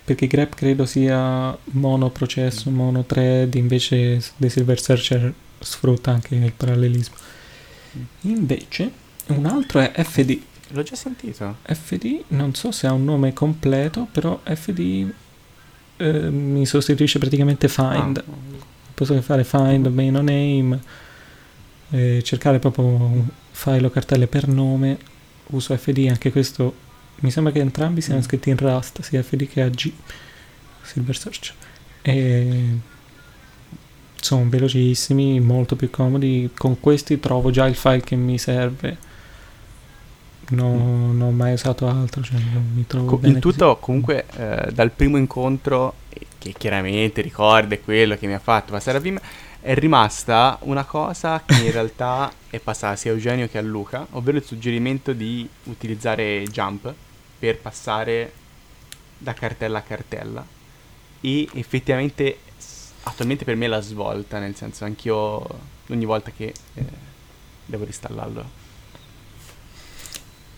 [0.05, 7.15] perché grep credo sia monoprocesso, monothread, invece The Silver Searcher sfrutta anche il parallelismo.
[8.23, 8.91] Invece
[9.29, 10.41] un altro è FD
[10.75, 11.59] L'ho già sentito.
[11.63, 15.13] FD, non so se ha un nome completo, però FD
[15.99, 18.19] eh, mi sostituisce praticamente find.
[18.19, 18.63] Ah.
[18.93, 20.81] Posso fare find, main o name,
[21.91, 24.99] eh, cercare proprio file o cartelle per nome.
[25.49, 26.75] Uso FD, anche questo
[27.17, 28.23] mi sembra che entrambi siano mm.
[28.23, 29.93] scritti in Rust, sia FD che AG,
[30.83, 31.53] Silver Search.
[32.03, 32.79] E
[34.21, 36.51] sono velocissimi, molto più comodi.
[36.57, 39.13] Con questi trovo già il file che mi serve
[40.51, 43.81] No, non ho mai usato altro, cioè non mi trovo In tutto, così.
[43.81, 45.95] comunque, eh, dal primo incontro,
[46.39, 49.19] che chiaramente ricorda quello che mi ha fatto Vim,
[49.61, 54.07] è rimasta una cosa che in realtà è passata sia a Eugenio che a Luca,
[54.11, 56.93] ovvero il suggerimento di utilizzare Jump
[57.45, 58.33] per passare
[59.19, 60.47] da cartella a cartella.
[61.21, 62.39] E effettivamente,
[63.03, 65.47] attualmente per me è la svolta, nel senso, anch'io
[65.89, 66.85] ogni volta che eh,
[67.67, 68.63] devo reinstallarlo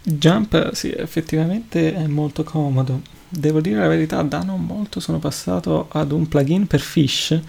[0.04, 3.02] Jump, sì, effettivamente è molto comodo.
[3.28, 7.40] Devo dire la verità, da non molto sono passato ad un plugin per Fish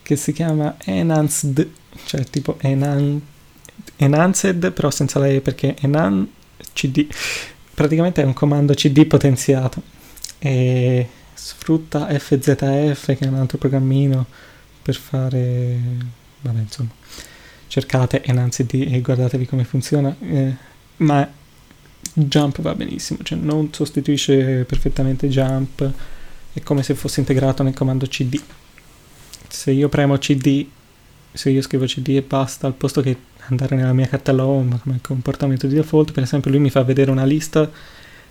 [0.00, 1.70] che si chiama Enhanced,
[2.06, 3.20] cioè tipo Enan-
[3.96, 6.26] Enhanced, però senza lei perché Enan
[6.72, 7.06] CD
[7.78, 9.80] praticamente è un comando CD potenziato
[10.40, 14.26] e sfrutta FZF che è un altro programmino
[14.82, 15.78] per fare
[16.40, 16.90] vabbè insomma
[17.68, 20.56] cercate Enhanced e guardatevi come funziona eh,
[20.96, 21.30] ma
[22.14, 25.88] Jump va benissimo, cioè non sostituisce perfettamente Jump,
[26.52, 28.40] è come se fosse integrato nel comando CD.
[29.48, 30.66] Se io premo CD,
[31.32, 33.16] se io scrivo CD e basta, al posto che
[33.48, 37.10] andare nella mia cartella home come comportamento di default, per esempio lui mi fa vedere
[37.10, 37.70] una lista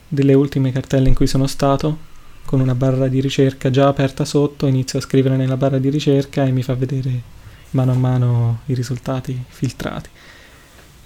[0.07, 2.15] delle ultime cartelle in cui sono stato
[2.45, 6.45] con una barra di ricerca già aperta sotto, inizio a scrivere nella barra di ricerca
[6.45, 7.35] e mi fa vedere
[7.71, 10.09] mano a mano i risultati filtrati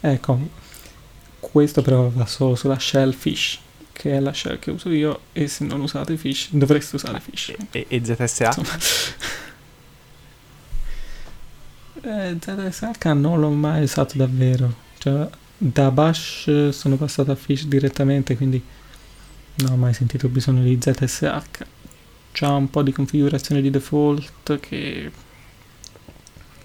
[0.03, 0.49] Ecco,
[1.39, 3.59] questo però va solo sulla shellfish,
[3.91, 7.53] che è la shell che uso io, e se non usate fish dovreste usare fish.
[7.69, 8.39] E, e ZSH?
[8.57, 8.77] Insomma.
[12.03, 14.73] Eh, ZSH non l'ho mai usato davvero.
[14.97, 18.61] Cioè, da Bash sono passato a Fish direttamente, quindi
[19.55, 21.65] non ho mai sentito bisogno di ZSH.
[22.31, 25.11] C'ha un po' di configurazione di default che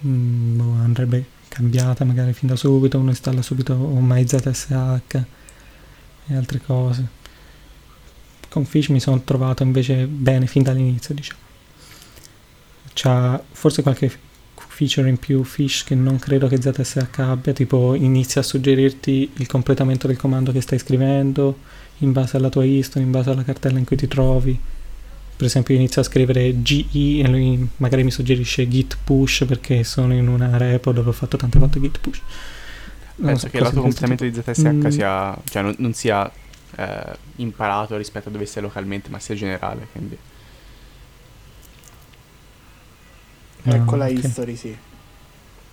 [0.06, 5.24] mm, boh, andrebbe cambiata magari fin da subito, uno installa subito un MyZSH
[6.28, 7.06] e altre cose.
[8.48, 11.40] Con Fish mi sono trovato invece bene fin dall'inizio, diciamo.
[12.94, 14.10] C'ha forse qualche
[14.76, 19.46] feature in più Fish che non credo che ZSH abbia, tipo inizia a suggerirti il
[19.46, 21.60] completamento del comando che stai scrivendo
[22.00, 24.58] in base alla tua history, in base alla cartella in cui ti trovi.
[25.36, 30.12] Per esempio inizio a scrivere GE e lui magari mi suggerisce git push perché sono
[30.12, 32.20] in una repo dove ho fatto tante volte git push.
[33.16, 34.34] Non Penso so, che il lato completamento di.
[34.34, 36.30] ZSH Mm, sia, cioè non, non sia
[36.76, 40.18] eh, imparato rispetto a dove sei localmente, ma sia generale, quindi...
[43.68, 44.08] Ecco ah, la ok.
[44.08, 44.76] history, sì.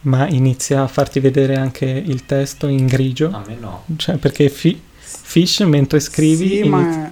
[0.02, 3.30] Ma inizia a farti vedere anche il testo in grigio?
[3.32, 3.84] A me no.
[3.96, 7.12] Cioè, perché fi- Fish mentre scrivi Sì, inizi- ma...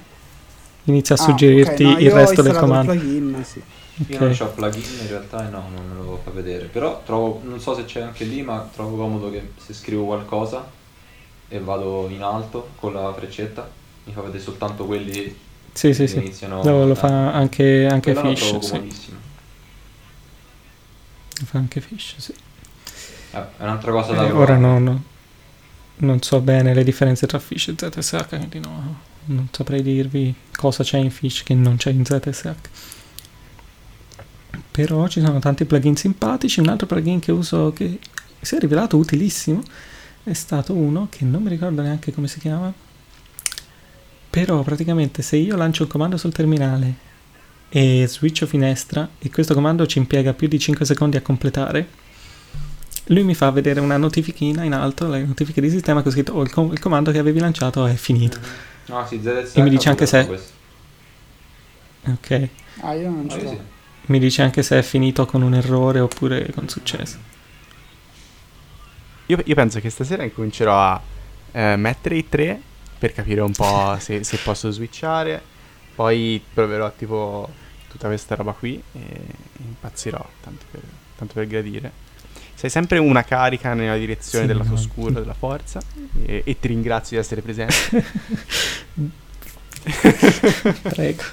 [0.86, 2.92] inizia a Ah, suggerirti ok, no, il io ho resto del comando.
[2.92, 3.64] plugin, sì.
[4.08, 4.20] Io Ok.
[4.20, 6.66] non ho plugin in realtà e no, non me lo fa vedere.
[6.66, 10.66] Però trovo, non so se c'è anche lì, ma trovo comodo che se scrivo qualcosa
[11.48, 13.70] e vado in alto con la freccetta,
[14.06, 15.36] mi fa vedere soltanto quelli
[15.74, 16.18] Sì, sì, che sì.
[16.18, 16.64] iniziano.
[16.64, 18.40] No, lo fa anche, anche Fish.
[18.40, 18.72] trovo Sì.
[18.72, 19.18] comodissimo.
[19.18, 19.31] Lo
[21.46, 22.34] fa anche Fish, sì.
[23.32, 25.04] Eh, È un'altra cosa da Eh, ora no, no.
[25.98, 30.84] non so bene le differenze tra Fish e ZSH, quindi no, non saprei dirvi cosa
[30.84, 32.54] c'è in Fish che non c'è in ZSH.
[34.72, 36.60] Però ci sono tanti plugin simpatici.
[36.60, 38.00] Un altro plugin che uso che
[38.40, 39.62] si è rivelato utilissimo
[40.24, 42.72] è stato uno che non mi ricordo neanche come si chiama.
[44.30, 47.10] Però praticamente se io lancio un comando sul terminale
[47.74, 51.88] e switcho finestra e questo comando ci impiega più di 5 secondi a completare,
[53.06, 56.34] lui mi fa vedere una notifichina in alto, le notifiche di sistema che ho scritto
[56.34, 58.40] oh, il, com- il comando che avevi lanciato è finito.
[58.88, 60.52] No, sì, ZSH E mi dice anche se- questo.
[62.08, 62.50] Ok.
[62.82, 63.50] Ah, io non l'ho.
[63.50, 63.58] sì.
[64.08, 67.18] Mi dice anche se è finito con un errore oppure con successo.
[69.28, 71.02] Io, io penso che stasera incomincerò a
[71.54, 72.60] eh, mettere i tre
[72.98, 75.42] per capire un po' se, se posso switchare.
[75.96, 77.50] Poi proverò tipo
[77.92, 79.00] tutta questa roba qui e
[79.58, 80.82] impazzirò, tanto per,
[81.18, 81.92] tanto per gradire.
[82.56, 84.76] Sei sempre una carica nella direzione Sì, del lato no.
[84.76, 85.82] oscuro della forza
[86.26, 87.74] e, e ti ringrazio di essere presente.
[90.84, 91.24] Prego.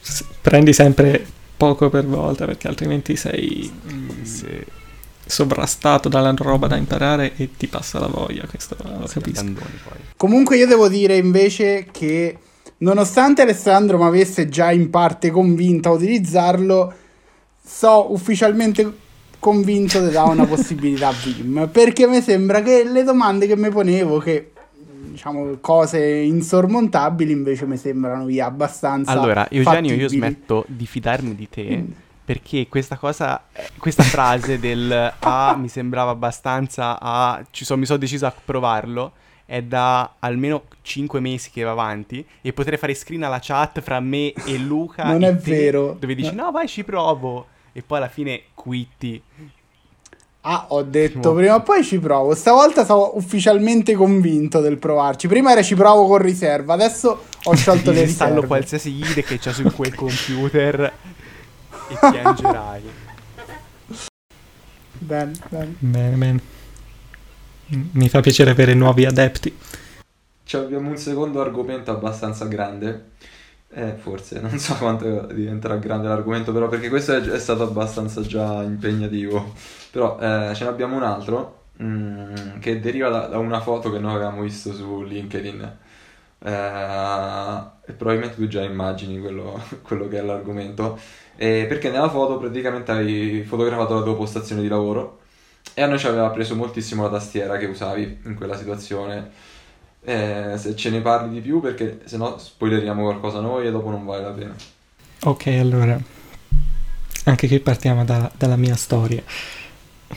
[0.00, 1.26] S- Prendi sempre
[1.56, 4.66] poco per volta perché altrimenti sei mm, Se,
[5.26, 9.44] sovrastato dalla roba da imparare e ti passa la voglia, questo lo capisco.
[10.16, 12.38] Comunque io devo dire invece che
[12.78, 16.92] nonostante Alessandro mi avesse già in parte convinto a utilizzarlo,
[17.62, 19.06] so ufficialmente
[19.38, 23.70] convinto di dare una possibilità a Vim, perché mi sembra che le domande che mi
[23.70, 24.52] ponevo, che
[25.10, 30.18] diciamo cose insormontabili, invece mi sembrano via abbastanza Allora, Eugenio, io fattibili.
[30.18, 31.64] smetto di fidarmi di te.
[31.64, 31.94] Quindi-
[32.28, 33.42] Perché questa cosa,
[33.78, 39.12] questa frase del ah, mi sembrava abbastanza a ci so- mi sono deciso a provarlo
[39.50, 43.98] è da almeno 5 mesi che va avanti e potrei fare screen alla chat fra
[43.98, 45.96] me e Luca Non e è te, vero.
[45.98, 46.44] dove dici No.
[46.44, 49.22] no vai ci provo e poi alla fine quitti
[50.42, 52.34] Ah, ho detto prima o poi ci provo.
[52.34, 55.26] Stavolta sono ufficialmente convinto del provarci.
[55.28, 58.46] Prima era ci provo con riserva, adesso ho sciolto le riserve.
[58.46, 60.80] qualsiasi IDE che c'è su quel computer
[61.88, 62.82] e piangerai
[65.00, 65.74] Bene, bene.
[65.78, 66.40] Bene, bene.
[67.70, 69.56] Mi fa piacere avere nuovi adepti.
[70.44, 73.10] Cioè, abbiamo un secondo argomento abbastanza grande.
[73.70, 78.22] Eh, forse, non so quanto diventerà grande l'argomento, però perché questo è, è stato abbastanza
[78.22, 79.52] già impegnativo.
[79.90, 83.98] Però eh, ce ne abbiamo un altro mm, che deriva da, da una foto che
[83.98, 85.76] noi avevamo visto su LinkedIn.
[86.40, 90.98] Eh, e probabilmente tu già immagini quello, quello che è l'argomento.
[91.36, 95.17] Perché nella foto praticamente hai fotografato la tua postazione di lavoro
[95.78, 99.30] e a noi ci aveva preso moltissimo la tastiera che usavi in quella situazione.
[100.02, 103.88] Eh, se ce ne parli di più, perché se no spoileriamo qualcosa noi e dopo
[103.88, 104.56] non vale la pena.
[105.22, 105.96] Ok, allora,
[107.26, 109.22] anche qui partiamo da- dalla mia storia.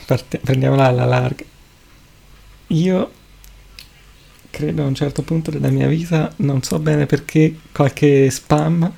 [0.04, 1.44] Parte- prendiamola alla larga.
[2.68, 3.10] Io
[4.50, 8.92] credo a un certo punto della mia vita, non so bene perché, qualche spam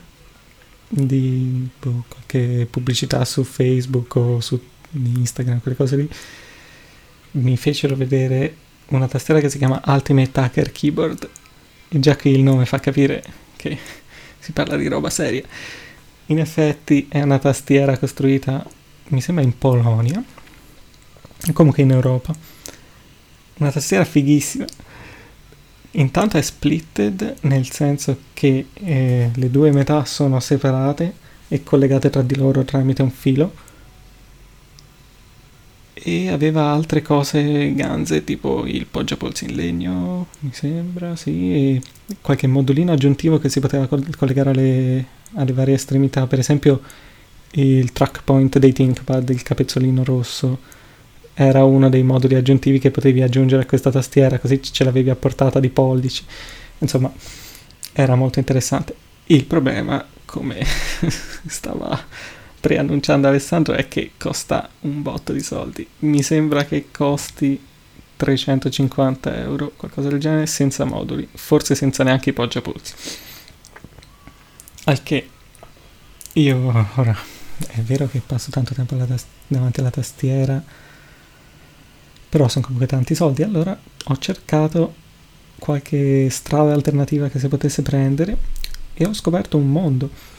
[0.89, 4.59] di boh, qualche pubblicità su Facebook o su
[4.93, 6.09] Instagram, quelle cose lì,
[7.35, 8.57] mi fecero vedere
[8.89, 11.29] una tastiera che si chiama Ultimate Hacker Keyboard
[11.89, 13.23] e già qui il nome fa capire
[13.57, 13.77] che
[14.39, 15.43] si parla di roba seria.
[16.27, 18.65] In effetti è una tastiera costruita,
[19.09, 20.23] mi sembra in Polonia,
[21.53, 22.35] comunque in Europa.
[23.57, 24.67] Una tastiera fighissima.
[25.93, 31.15] Intanto è splitted nel senso che eh, le due metà sono separate
[31.47, 33.55] e collegate tra di loro tramite un filo
[36.07, 41.83] e aveva altre cose ganze tipo il poggiapolsi in legno, mi sembra, sì, e
[42.21, 46.83] qualche modulino aggiuntivo che si poteva collegare alle, alle varie estremità, per esempio
[47.53, 50.59] il track point dei ThinkPad, il capezzolino rosso,
[51.33, 55.17] era uno dei moduli aggiuntivi che potevi aggiungere a questa tastiera, così ce l'avevi a
[55.17, 56.23] portata di pollici.
[56.81, 57.11] Insomma,
[57.95, 58.95] era molto interessante.
[59.27, 60.63] Il problema, come
[61.47, 61.99] stava
[62.65, 65.87] preannunciando Alessandro è che costa un botto di soldi.
[65.99, 67.63] Mi sembra che costi
[68.17, 72.95] 350 euro, qualcosa del genere, senza moduli, forse senza neanche i poggiapolsi.
[74.85, 75.29] Al che
[76.33, 77.15] io ora
[77.67, 80.65] è vero che passo tanto tempo alla tas- davanti alla tastiera,
[82.31, 84.95] però sono comunque tanti soldi, allora ho cercato
[85.59, 88.39] qualche strada alternativa che si potesse prendere
[88.95, 90.33] e ho scoperto un mondo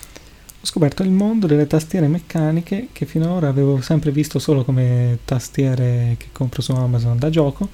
[0.65, 4.65] ho scoperto il mondo delle tastiere meccaniche che fino ad ora avevo sempre visto solo
[4.65, 7.69] come tastiere che compro su Amazon da gioco.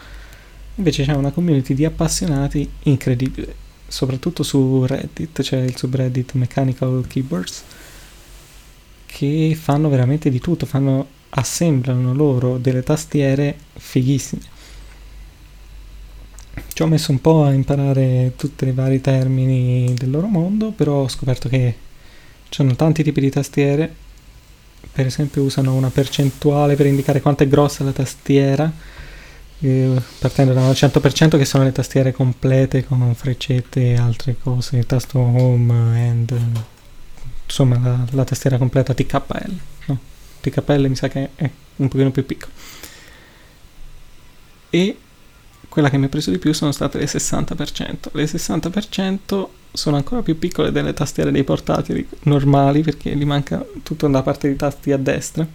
[0.76, 3.56] Invece c'è una community di appassionati incredibile,
[3.88, 7.64] soprattutto su Reddit, c'è il subreddit Mechanical Keyboards,
[9.06, 14.42] che fanno veramente di tutto, fanno, assemblano loro delle tastiere fighissime.
[16.74, 21.04] Ci ho messo un po' a imparare tutti i vari termini del loro mondo, però
[21.04, 21.90] ho scoperto che
[22.52, 23.96] ci sono tanti tipi di tastiere,
[24.92, 28.70] per esempio usano una percentuale per indicare quanto è grossa la tastiera,
[29.62, 34.86] eh, partendo da un 100% che sono le tastiere complete con freccette e altre cose,
[34.86, 36.38] tasto home, end,
[37.46, 39.60] insomma la, la tastiera completa TKL.
[39.86, 40.00] No?
[40.42, 42.52] TKL mi sa che è un pochino più piccolo.
[44.70, 44.98] E
[45.70, 48.10] quella che mi ha preso di più sono state le 60%.
[48.12, 54.06] Le 60% sono ancora più piccole delle tastiere dei portatili normali perché gli manca tutta
[54.06, 55.48] una parte di tasti a destra.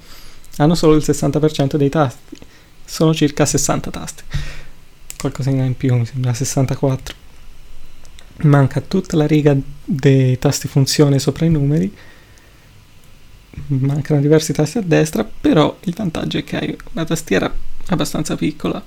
[0.56, 2.36] Hanno solo il 60% dei tasti,
[2.84, 4.22] sono circa 60 tasti.
[5.18, 7.14] Qualcosina in più, mi sembra 64.
[8.42, 11.94] Manca tutta la riga dei tasti funzione sopra i numeri.
[13.68, 17.52] Mancano diversi tasti a destra, però il vantaggio è che hai una tastiera
[17.88, 18.82] abbastanza piccola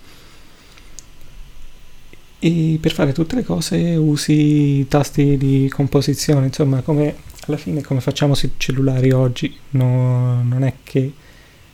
[2.39, 7.15] e per fare tutte le cose usi i tasti di composizione, insomma, come
[7.47, 11.13] alla fine come facciamo sui cellulari oggi, no, non è che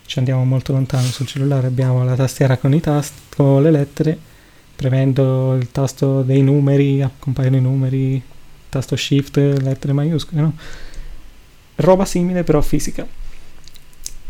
[0.05, 4.17] ci andiamo molto lontano sul cellulare, abbiamo la tastiera con i tasti, con le lettere,
[4.75, 8.21] premendo il tasto dei numeri, compaiono i numeri,
[8.69, 10.55] tasto shift, lettere maiuscole, no?
[11.75, 13.05] Roba simile però fisica.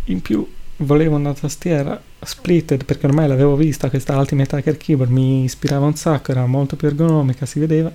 [0.06, 0.48] In più
[0.78, 5.96] volevo una tastiera splitted perché ormai l'avevo vista questa Ultimate Hacker Keyboard mi ispirava un
[5.96, 7.92] sacco era molto più ergonomica si vedeva.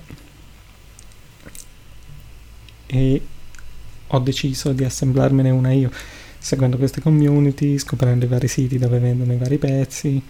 [2.87, 3.21] E
[4.07, 5.91] ho deciso di assemblarmene una io
[6.37, 10.21] seguendo queste community scoprendo i vari siti dove vendono i vari pezzi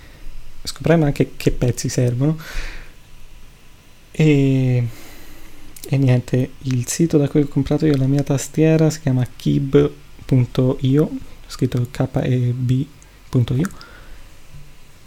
[0.63, 2.37] scoprendo anche che pezzi servono.
[4.11, 4.87] E,
[5.89, 11.11] e niente il sito da cui ho comprato io la mia tastiera si chiama kib.io
[11.51, 13.69] scritto keb.io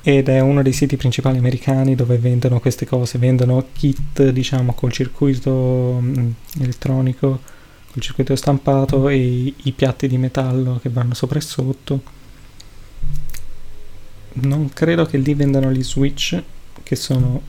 [0.07, 4.92] ed è uno dei siti principali americani dove vendono queste cose, vendono kit diciamo col
[4.92, 6.30] circuito mm,
[6.61, 7.40] elettronico,
[7.90, 12.03] col circuito stampato e i piatti di metallo che vanno sopra e sotto.
[14.34, 16.42] Non credo che lì vendano gli switch
[16.82, 17.40] che sono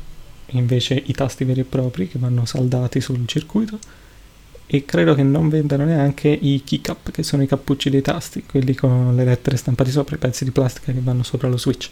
[0.51, 3.79] invece i tasti veri e propri che vanno saldati sul circuito
[4.67, 8.73] e credo che non vendano neanche i keycap che sono i cappucci dei tasti quelli
[8.73, 11.89] con le lettere stampate sopra i pezzi di plastica che vanno sopra lo switch.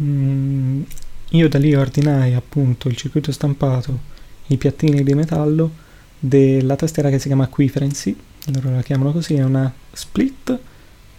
[0.00, 0.82] Mm,
[1.30, 4.10] io da lì ordinai appunto il circuito stampato
[4.46, 5.70] i piattini di metallo
[6.18, 8.16] della tastiera che si chiama Quiferency
[8.46, 10.58] loro la chiamano così è una split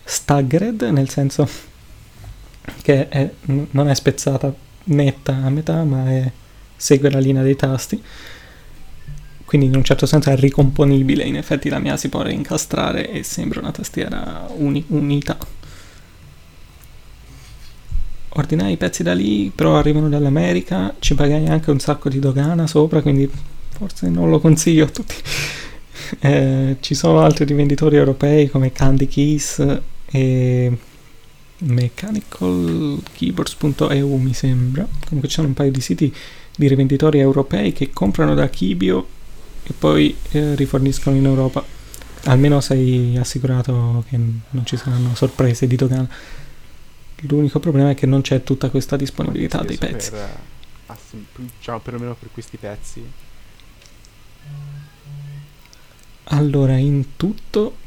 [0.04, 1.48] staggered nel senso
[2.82, 4.54] che è, non è spezzata
[4.86, 6.32] netta a metà ma è,
[6.76, 8.02] segue la linea dei tasti
[9.54, 13.22] quindi in un certo senso è ricomponibile, in effetti la mia si può reincastrare e
[13.22, 15.38] sembra una tastiera uni- unita.
[18.30, 22.66] Ordinai i pezzi da lì, però arrivano dall'America, ci pagai anche un sacco di dogana
[22.66, 23.30] sopra, quindi
[23.70, 25.14] forse non lo consiglio a tutti.
[26.20, 29.66] Eh, ci sono altri rivenditori europei come Candy Keys
[30.06, 30.78] e
[31.58, 34.88] mechanicalkeyboards.eu mi sembra.
[35.06, 36.14] Comunque ci sono un paio di siti
[36.56, 39.08] di rivenditori europei che comprano da Kibio
[39.64, 41.64] e poi eh, riforniscono in Europa.
[42.26, 46.08] Almeno sei assicurato che non ci saranno sorprese di dogana.
[47.28, 50.12] L'unico problema è che non c'è tutta questa disponibilità dei pezzi.
[50.12, 50.38] Per,
[50.88, 50.96] uh,
[51.36, 53.04] diciamo perlomeno per questi pezzi.
[56.26, 57.78] Allora, in tutto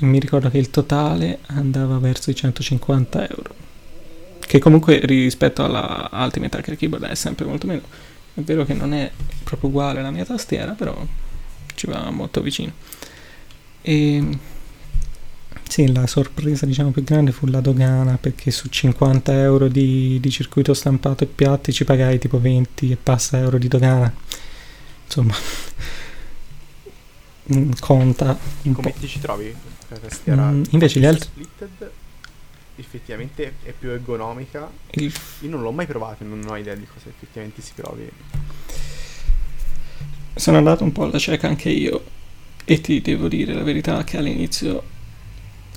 [0.00, 3.54] mi ricordo che il totale andava verso i 150 euro.
[4.38, 7.82] Che comunque rispetto alla Ultimate Hacker Keyboard è sempre molto meno.
[8.34, 9.10] È vero che non è
[9.42, 11.04] proprio uguale alla mia tastiera, però
[11.74, 12.72] ci va molto vicino.
[13.82, 14.38] E
[15.68, 20.30] sì, la sorpresa diciamo più grande fu la dogana perché su 50 euro di, di
[20.30, 24.12] circuito stampato e piatti ci pagai tipo 20 e passa euro di dogana.
[25.04, 25.34] Insomma,
[27.80, 28.38] conta.
[28.62, 28.98] Un Come po'.
[28.98, 29.54] ti ci trovi?
[29.88, 31.28] La tastiera mm, invece gli altri...
[31.28, 31.90] Splitted
[32.78, 34.70] effettivamente è più ergonomica.
[34.92, 35.10] Io
[35.42, 38.10] non l'ho mai provato, non ho idea di cosa effettivamente si provi.
[40.34, 42.02] Sono andato un po' alla cieca anche io
[42.64, 44.82] e ti devo dire la verità che all'inizio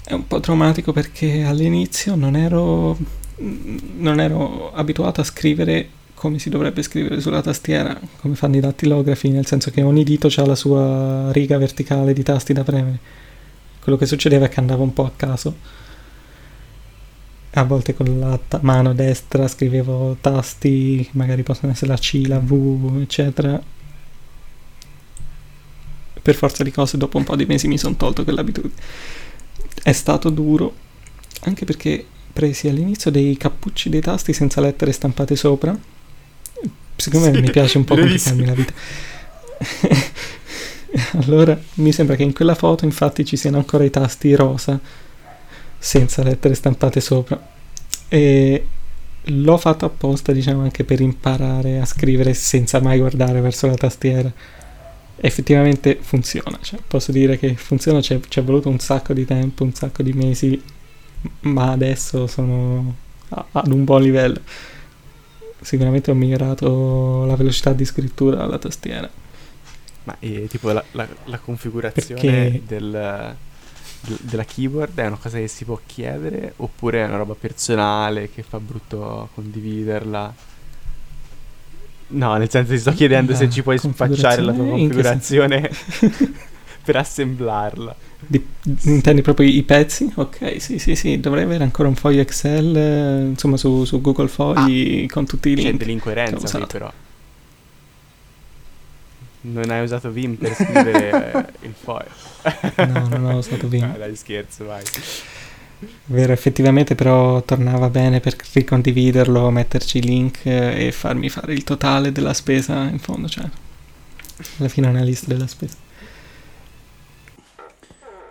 [0.04, 2.98] è un po' traumatico perché all'inizio non ero,
[3.38, 9.30] non ero abituato a scrivere come si dovrebbe scrivere sulla tastiera, come fanno i dattilografi,
[9.30, 13.00] nel senso che ogni dito ha la sua riga verticale di tasti da premere.
[13.82, 15.56] Quello che succedeva è che andavo un po' a caso.
[17.54, 22.40] A volte con la ta- mano destra scrivevo tasti, magari possono essere la C, la
[22.40, 23.62] V, eccetera.
[26.22, 28.74] Per forza di cose, dopo un po' di mesi mi sono tolto quell'abitudine.
[29.84, 30.74] È stato duro,
[31.42, 35.78] anche perché presi all'inizio dei cappucci dei tasti senza lettere stampate sopra.
[36.96, 38.74] Secondo sì, me mi piace un po' complicarmi la vita.
[41.24, 44.80] allora mi sembra che in quella foto infatti ci siano ancora i tasti rosa
[45.82, 47.50] senza lettere stampate sopra.
[48.08, 48.66] E
[49.24, 54.32] l'ho fatto apposta, diciamo, anche per imparare a scrivere senza mai guardare verso la tastiera
[55.24, 56.60] effettivamente funziona.
[56.62, 60.14] Cioè, posso dire che funziona, ci è voluto un sacco di tempo, un sacco di
[60.14, 60.62] mesi,
[61.42, 62.96] ma adesso sono
[63.30, 64.40] a, ad un buon livello.
[65.62, 69.10] Sicuramente ho migliorato la velocità di scrittura alla tastiera.
[70.04, 72.62] Ma eh, tipo la, la, la configurazione Perché...
[72.68, 73.36] del,
[74.02, 78.42] della keyboard è una cosa che si può chiedere oppure è una roba personale che
[78.44, 80.34] fa brutto condividerla?
[82.08, 85.70] No, nel senso ti sto chiedendo se ci puoi spacciare la tua configurazione
[86.84, 87.96] per assemblarla.
[88.20, 88.44] Di,
[88.84, 90.12] intendi proprio i pezzi?
[90.16, 94.28] Ok, sì, sì, sì, dovrei avere ancora un foglio Excel, eh, insomma, su, su, Google
[94.28, 95.72] Fogli ah, con tutti i link.
[95.72, 96.92] C'è dell'incoerenza qui però.
[99.42, 102.12] Non hai usato Vim per scrivere il foglio.
[102.88, 103.88] no, non ho usato Vim.
[103.88, 104.84] No, dai, scherzo, vai.
[106.06, 111.64] Vero, effettivamente però tornava bene per ricondividerlo, metterci i link eh, e farmi fare il
[111.64, 113.46] totale della spesa in fondo, cioè
[114.60, 115.76] alla fine una lista della spesa.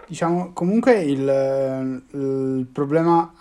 [0.06, 3.32] Diciamo, comunque il, il problema,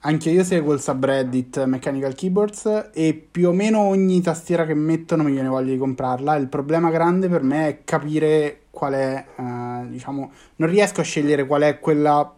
[0.00, 5.24] anche io seguo il subreddit Mechanical Keyboards e più o meno ogni tastiera che mettono
[5.24, 6.36] mi viene voglia di comprarla.
[6.36, 11.46] Il problema grande per me è capire qual è, uh, diciamo, non riesco a scegliere
[11.46, 12.32] qual è quella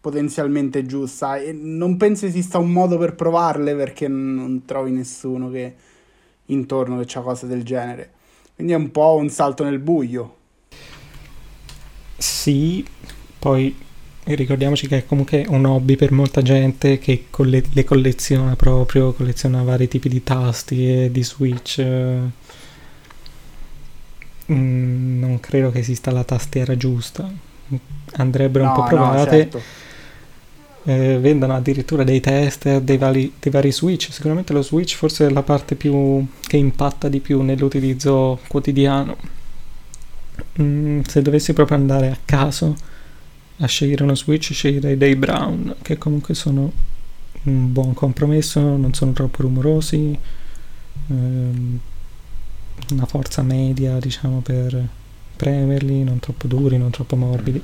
[0.00, 5.74] potenzialmente giusta e non penso esista un modo per provarle perché non trovi nessuno che
[6.46, 8.10] intorno che c'ha cose del genere.
[8.54, 10.36] Quindi è un po' un salto nel buio.
[12.16, 12.84] Sì,
[13.38, 13.76] poi
[14.24, 19.62] ricordiamoci che è comunque un hobby per molta gente che colle- le colleziona proprio, colleziona
[19.62, 21.84] vari tipi di tasti e di switch.
[24.50, 27.30] Mm, non credo che esista la tastiera giusta.
[28.14, 29.36] Andrebbero no, un po' provate.
[29.36, 29.62] No, certo
[30.84, 34.12] eh, vendano addirittura dei tester dei vari, dei vari switch.
[34.12, 39.16] Sicuramente lo switch forse è la parte più che impatta di più nell'utilizzo quotidiano.
[40.60, 42.76] Mm, se dovessi proprio andare a caso
[43.58, 46.72] a scegliere uno switch, sceglierei dei Brown, che comunque sono
[47.44, 50.18] un buon compromesso, non sono troppo rumorosi,
[51.08, 51.78] ehm,
[52.90, 54.88] una forza media, diciamo, per
[55.36, 57.62] premerli, non troppo duri, non troppo morbidi.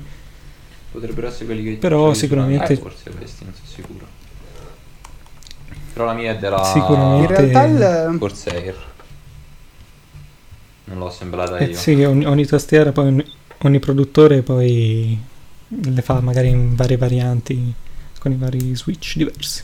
[0.91, 2.73] Potrebbero essere quelli che Però sicuramente...
[2.73, 4.07] Eh, forse questi, non sono sicuro.
[5.93, 6.63] Però la mia è della...
[6.65, 7.33] Sicuramente...
[7.33, 8.19] In realtà il...
[8.19, 8.87] Corsair.
[10.85, 11.77] Non l'ho assemblata eh, io.
[11.77, 13.25] Sì, ogni, ogni tastiera, poi ogni,
[13.59, 15.19] ogni produttore poi
[15.69, 17.73] le fa magari in varie varianti
[18.19, 19.63] con i vari switch diversi.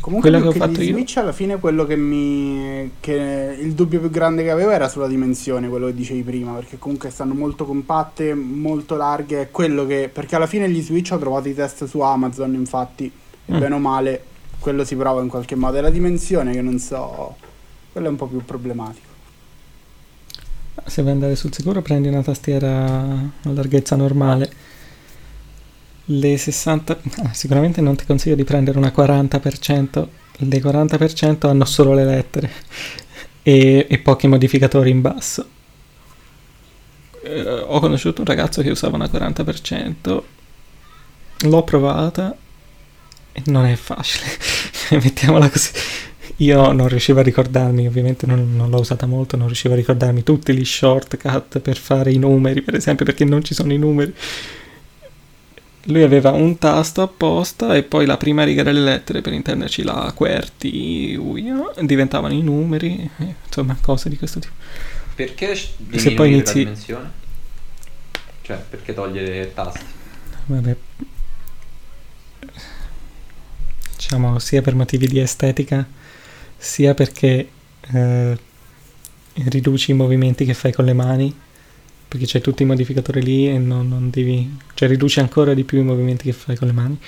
[0.00, 0.92] Comunque Quella che ho fatto gli io.
[0.94, 5.08] Switch alla fine quello che mi che il dubbio più grande che avevo era sulla
[5.08, 10.08] dimensione, quello che dicevi prima, perché comunque stanno molto compatte, molto larghe, è quello che
[10.10, 13.10] perché alla fine gli Switch ho trovato i test su Amazon, infatti,
[13.44, 13.58] e Mm.
[13.58, 14.24] bene o male
[14.58, 17.36] quello si prova in qualche modo, è la dimensione che non so,
[17.92, 19.06] quello è un po' più problematico.
[20.88, 24.50] Se vuoi andare sul sicuro prendi una tastiera a larghezza normale.
[26.06, 26.98] Le 60...
[27.24, 30.06] ah, sicuramente non ti consiglio di prendere una 40%.
[30.38, 32.50] Le 40% hanno solo le lettere
[33.42, 35.46] e, e pochi modificatori in basso.
[37.22, 40.22] Eh, ho conosciuto un ragazzo che usava una 40%.
[41.42, 42.36] L'ho provata
[43.32, 44.26] e non è facile.
[45.02, 45.70] Mettiamola così.
[46.36, 50.22] Io non riuscivo a ricordarmi, ovviamente non, non l'ho usata molto, non riuscivo a ricordarmi
[50.22, 54.14] tutti gli shortcut per fare i numeri, per esempio, perché non ci sono i numeri.
[55.84, 60.12] Lui aveva un tasto apposta e poi la prima riga delle lettere, per intenderci la
[60.14, 64.54] QWERTY, UIA, diventavano i numeri, eh, insomma, cose di questo tipo.
[65.14, 67.10] Perché Se poi la inizi- dimensione?
[68.42, 69.84] Cioè, perché togliere tasti?
[70.46, 70.76] Vabbè.
[73.96, 75.86] Diciamo sia per motivi di estetica,
[76.58, 77.48] sia perché
[77.92, 78.38] eh,
[79.34, 81.34] riduci i movimenti che fai con le mani,
[82.08, 84.58] perché c'hai tutti i modificatori lì e non, non devi...
[84.74, 86.98] cioè riduci ancora di più i movimenti che fai con le mani.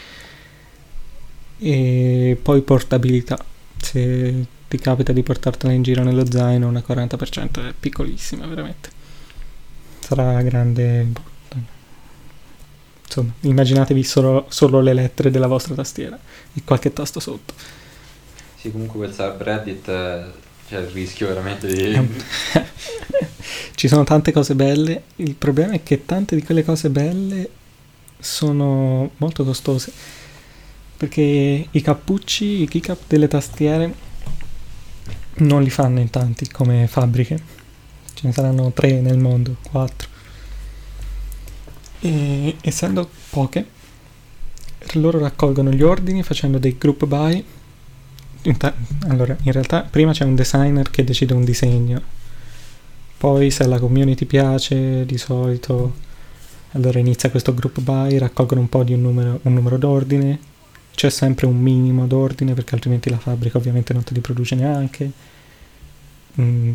[1.58, 3.44] E poi portabilità.
[3.76, 8.88] Se ti capita di portartela in giro nello zaino, una 40% è piccolissima, veramente.
[10.00, 11.08] Sarà grande
[13.10, 16.16] Insomma, immaginatevi solo, solo le lettere della vostra tastiera
[16.54, 17.54] e qualche tasto sotto.
[18.60, 20.24] Sì, comunque quel subreddit eh,
[20.68, 21.98] c'è il rischio veramente di...
[23.74, 27.48] Ci sono tante cose belle, il problema è che tante di quelle cose belle
[28.18, 29.90] sono molto costose,
[30.94, 33.94] perché i cappucci, i keycap delle tastiere
[35.36, 37.42] non li fanno in tanti come fabbriche,
[38.12, 40.06] ce ne saranno tre nel mondo, quattro.
[42.00, 43.66] E essendo poche,
[44.92, 47.42] loro raccolgono gli ordini facendo dei group buy.
[49.08, 52.00] Allora, in realtà prima c'è un designer che decide un disegno,
[53.18, 55.94] poi se la community piace, di solito,
[56.72, 60.38] allora inizia questo group buy, raccolgono un po' di un numero, un numero d'ordine,
[60.94, 65.10] c'è sempre un minimo d'ordine perché altrimenti la fabbrica ovviamente non te li produce neanche.
[66.40, 66.72] Mm,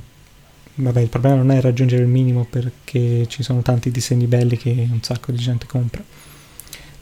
[0.75, 4.69] vabbè, il problema non è raggiungere il minimo perché ci sono tanti disegni belli che
[4.91, 6.03] un sacco di gente compra.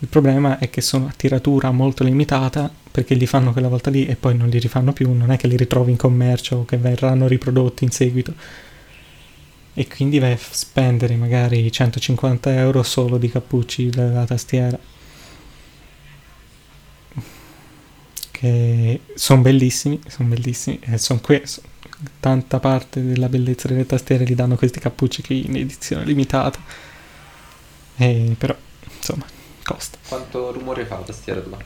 [0.04, 4.06] Il problema è che sono a tiratura molto limitata perché li fanno quella volta lì
[4.06, 6.76] e poi non li rifanno più, non è che li ritrovi in commercio o che
[6.76, 8.34] verranno riprodotti in seguito.
[9.74, 14.78] E quindi vai a spendere magari 150 euro solo di cappucci della tastiera.
[18.30, 21.62] Che sono bellissimi, sono bellissimi, e sono que- so-
[22.20, 26.60] tanta parte della bellezza delle tastiere li danno questi cappucci qui in edizione limitata.
[27.96, 28.56] E però,
[28.98, 29.26] insomma,
[29.64, 29.98] costa.
[30.08, 31.58] Quanto rumore fa la tastiera tua?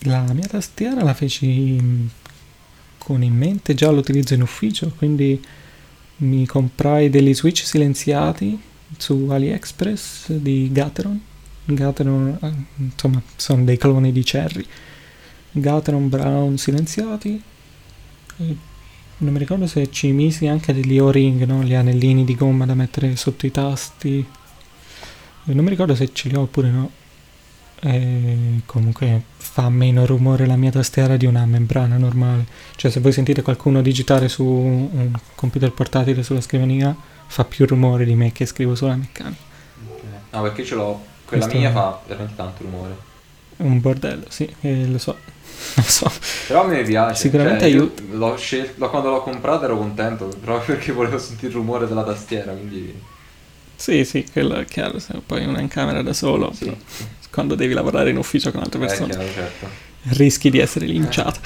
[0.00, 2.10] La mia tastiera la feci
[2.98, 5.42] con in mente già l'utilizzo in ufficio, quindi
[6.18, 8.58] mi comprai degli switch silenziati
[8.96, 11.20] su AliExpress di Gateron.
[11.64, 14.64] Gateron, eh, insomma, sono dei cloni di Cherry.
[15.50, 17.42] Gateron Brown silenziati.
[18.38, 18.56] E
[19.18, 21.62] non mi ricordo se ci misi anche degli O-ring, no?
[21.62, 24.24] Gli anellini di gomma da mettere sotto i tasti.
[25.48, 26.90] E non mi ricordo se ce li ho oppure no.
[27.80, 32.46] E comunque fa meno rumore la mia tastiera di una membrana normale.
[32.74, 36.96] Cioè, se voi sentite qualcuno digitare su un computer portatile sulla scrivania,
[37.26, 39.40] fa più rumore di me che scrivo sulla meccanica.
[39.88, 40.00] Ok.
[40.30, 41.00] No, perché ce l'ho.
[41.24, 42.96] Quella Questo- mia fa veramente tanto rumore.
[43.58, 45.16] Un bordello, sì, eh, lo so.
[45.76, 46.10] Lo so.
[46.48, 47.22] Però a me piace.
[47.22, 48.02] Sicuramente Cioè, io aiuta.
[48.10, 52.52] L'ho scelto, quando l'ho comprata ero contento, proprio perché volevo sentire il rumore della tastiera,
[52.52, 53.14] quindi...
[53.76, 54.98] Sì, sì, quello è chiaro.
[54.98, 56.74] Se poi uno è in camera da solo, Sì,
[57.30, 59.68] quando devi lavorare in ufficio con altre È persone, chiaro, certo.
[60.02, 61.40] rischi di essere linciato.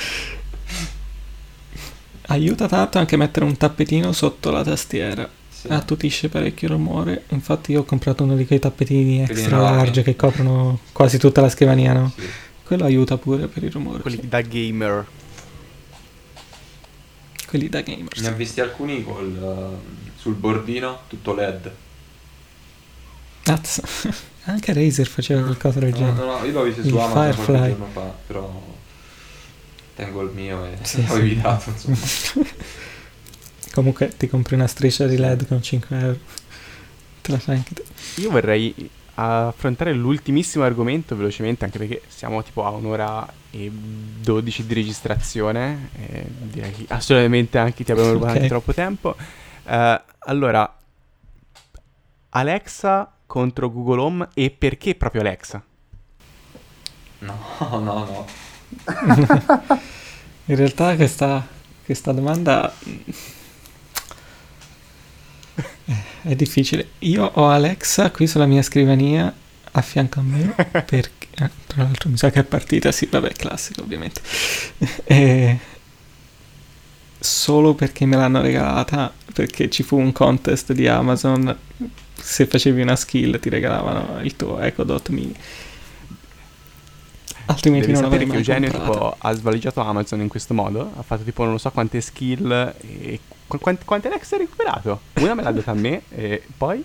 [2.28, 5.28] Aiuta tanto anche mettere un tappetino sotto la tastiera.
[5.60, 5.66] Sì.
[5.68, 7.24] attutisce parecchio rumore.
[7.28, 11.50] Infatti, io ho comprato uno di quei tappetini extra large che coprono quasi tutta la
[11.50, 12.10] scrivania, no?
[12.16, 12.26] Sì.
[12.64, 14.00] Quello aiuta pure per il rumore.
[14.00, 14.28] Quelli sì.
[14.28, 15.06] da gamer.
[17.46, 18.20] Quelli da gamers.
[18.20, 21.70] Ne ho visti alcuni col, eh, sul bordino, tutto LED.
[23.42, 23.82] Cazzo.
[24.44, 26.12] Anche Razer faceva qualcosa del genere.
[26.12, 27.68] no, no, io l'ho visto Il su Amazon qualche Firefly.
[27.68, 28.62] giorno fa, però
[29.94, 31.20] tengo il mio e Sì, ho sì.
[31.20, 31.74] evitato.
[33.72, 36.18] Comunque ti compri una striscia di LED con 5 euro.
[37.20, 37.84] Te la fai anche te.
[38.16, 44.74] Io vorrei affrontare l'ultimissimo argomento velocemente, anche perché siamo tipo a un'ora e 12 di
[44.74, 45.90] registrazione.
[45.96, 48.46] E direi che assolutamente anche ti abbiamo rubato Ok.
[48.46, 49.14] troppo tempo.
[49.66, 50.74] Eh, allora,
[52.30, 55.62] Alexa contro Google Home e perché proprio Alexa?
[57.20, 57.38] No,
[57.78, 58.26] no, no.
[60.46, 61.46] In realtà questa,
[61.84, 62.98] questa domanda mm,
[66.22, 66.88] è difficile.
[67.00, 69.32] Io ho Alexa qui sulla mia scrivania
[69.70, 70.52] a fianco a me
[70.84, 71.28] perché...
[71.36, 74.22] ah, tra l'altro mi sa che è partita, sì, vabbè, classico ovviamente.
[75.04, 75.58] E
[77.20, 81.56] solo perché me l'hanno regalata, perché ci fu un contest di Amazon,
[82.20, 85.34] se facevi una skill ti regalavano il tuo Echo Dot Mini.
[87.46, 90.92] Altrimenti Devi non sapere l'avrei che mai Eugenio tipo, ha svaligiato Amazon in questo modo,
[90.96, 93.18] ha fatto tipo non lo so quante skill e
[93.48, 95.00] qu- quante, quante Alexa ha recuperato?
[95.14, 96.84] Una me l'ha data a me e poi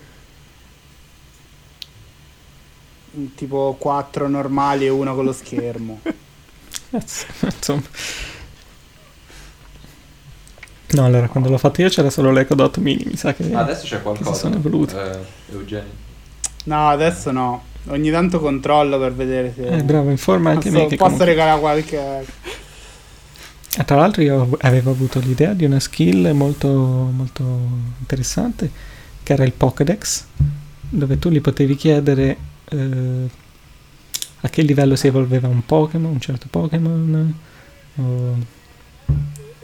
[3.36, 6.02] Tipo 4 normali e una con lo schermo.
[6.90, 7.84] Cazzo, Insomma.
[10.96, 13.44] No, allora, quando l'ho fatto io c'era solo l'Echo Dot Mini, mi sa che...
[13.50, 14.34] Ma adesso c'è qualcosa.
[14.34, 14.96] si sono evoluti.
[14.96, 15.18] Eh,
[15.52, 15.92] Eugenio.
[16.66, 17.64] No, adesso no.
[17.88, 19.68] Ogni tanto controllo per vedere se...
[19.68, 22.00] Eh, bravo, informa anche posso, me che posso comunque- regalare qualche...
[23.78, 27.44] Ah, Tra l'altro io avevo avuto l'idea di una skill molto, molto
[28.00, 28.72] interessante,
[29.22, 30.24] che era il Pokédex,
[30.90, 32.38] dove tu gli potevi chiedere
[32.70, 33.30] eh,
[34.42, 37.36] a che livello si evolveva un Pokémon, un certo Pokémon,
[37.98, 38.54] o-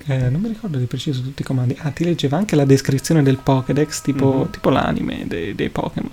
[0.07, 1.75] eh, non mi ricordo di preciso tutti i comandi.
[1.79, 4.49] Ah, ti leggeva anche la descrizione del Pokédex, tipo, Mhm.
[4.51, 6.11] tipo l'anime dei, dei Pokémon.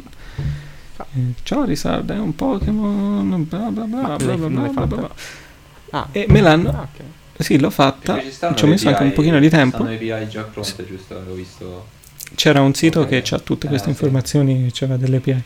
[0.98, 5.10] Eh, Charizard è un Pokémon, bla bla bla bla bla bla bla.
[5.90, 6.70] Ah, E me l'hanno...
[6.70, 7.04] ah, ok.
[7.42, 8.20] Sì, l'ho fatta,
[8.54, 9.76] ci ho messo anche un pochino di tempo.
[9.76, 11.14] Stanno API già pronte, giusto?
[11.16, 11.86] Avevo visto.
[12.34, 13.08] C'era un sito Ok.
[13.22, 13.92] che ha tutte Eh, queste sì.
[13.92, 15.42] informazioni, c'era delle API.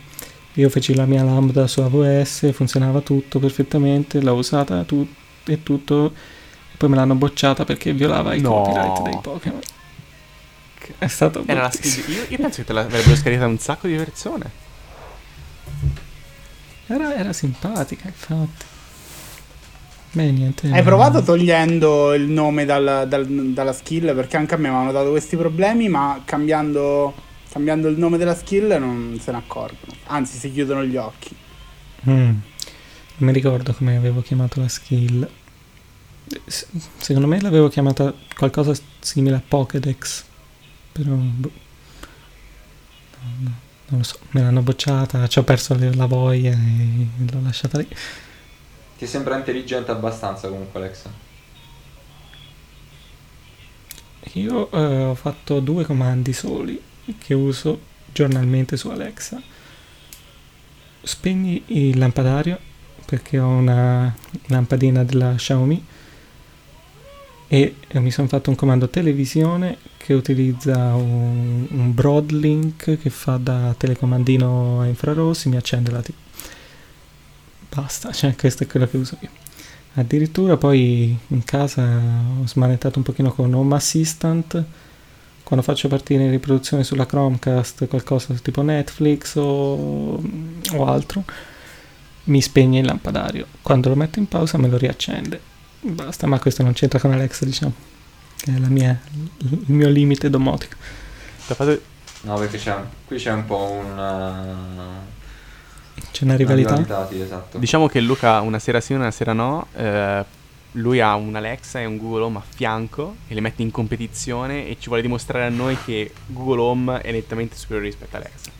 [0.55, 5.07] Io feci la mia lambda su AWS, funzionava tutto perfettamente, l'ho usata tu-
[5.45, 6.13] e tutto,
[6.83, 8.49] poi me l'hanno bocciata perché violava i No.
[8.61, 9.59] copyright dei Pokémon.
[10.97, 14.51] È stato Era skill- io, io penso che te l'avrebbero scaricata un sacco di persone.
[16.87, 18.65] Era, era simpatica, infatti.
[20.11, 20.69] Beh, niente.
[20.69, 24.13] Hai provato togliendo il nome dal- dal- dalla skill?
[24.13, 27.13] Perché anche a me mi hanno dato questi problemi, ma cambiando,
[27.49, 29.93] cambiando il nome della skill non se ne accorgono.
[30.07, 31.33] Anzi, si chiudono gli occhi.
[32.09, 32.11] Mm.
[32.19, 32.39] Non
[33.17, 35.27] mi ricordo come avevo chiamato la skill.
[36.45, 40.23] Secondo me l'avevo chiamata qualcosa simile a Pokédex.
[40.91, 41.11] Però.
[41.13, 41.51] boh.
[43.21, 43.51] No, no,
[43.87, 44.19] non lo so.
[44.31, 47.87] Me l'hanno bocciata, ci ho perso la voglia e l'ho lasciata lì.
[48.97, 51.11] Ti sembra intelligente abbastanza comunque, Alexa.
[54.33, 56.81] Io eh, ho fatto due comandi soli
[57.19, 57.79] che uso
[58.11, 59.41] giornalmente su Alexa.
[61.01, 62.57] Spegni il lampadario
[63.05, 64.15] perché ho una
[64.47, 65.85] lampadina della Xiaomi
[67.53, 73.37] e eh, mi sono fatto un comando televisione che utilizza un, un Broadlink che fa
[73.37, 76.13] da telecomandino a infrarossi, mi accende la TV.
[77.69, 79.29] Basta, cioè questo è quello che uso io.
[79.93, 81.83] Addirittura poi in casa
[82.41, 84.63] ho smanettato un pochino con Home Assistant.
[85.43, 90.19] Quando faccio partire in riproduzione sulla Chromecast qualcosa tipo Netflix o,
[90.71, 91.23] o altro,
[92.23, 93.45] mi spegne il lampadario.
[93.61, 95.51] Quando lo metto in pausa me lo riaccende.
[95.85, 97.73] Basta, ma questo non c'entra con Alexa, diciamo.
[98.37, 98.99] Che è la mia,
[99.39, 100.75] il mio limite domotico.
[102.21, 105.01] No, perché c'è, qui c'è un po' una,
[106.11, 107.07] C'è una una rivalità.
[107.09, 107.57] sì, esatto.
[107.57, 109.67] Diciamo che Luca una sera sì, una sera no.
[109.75, 110.23] eh,
[110.73, 114.67] lui ha un Alexa e un Google Home a fianco e li mette in competizione
[114.67, 118.51] e ci vuole dimostrare a noi che Google Home è nettamente superiore rispetto a Alexa.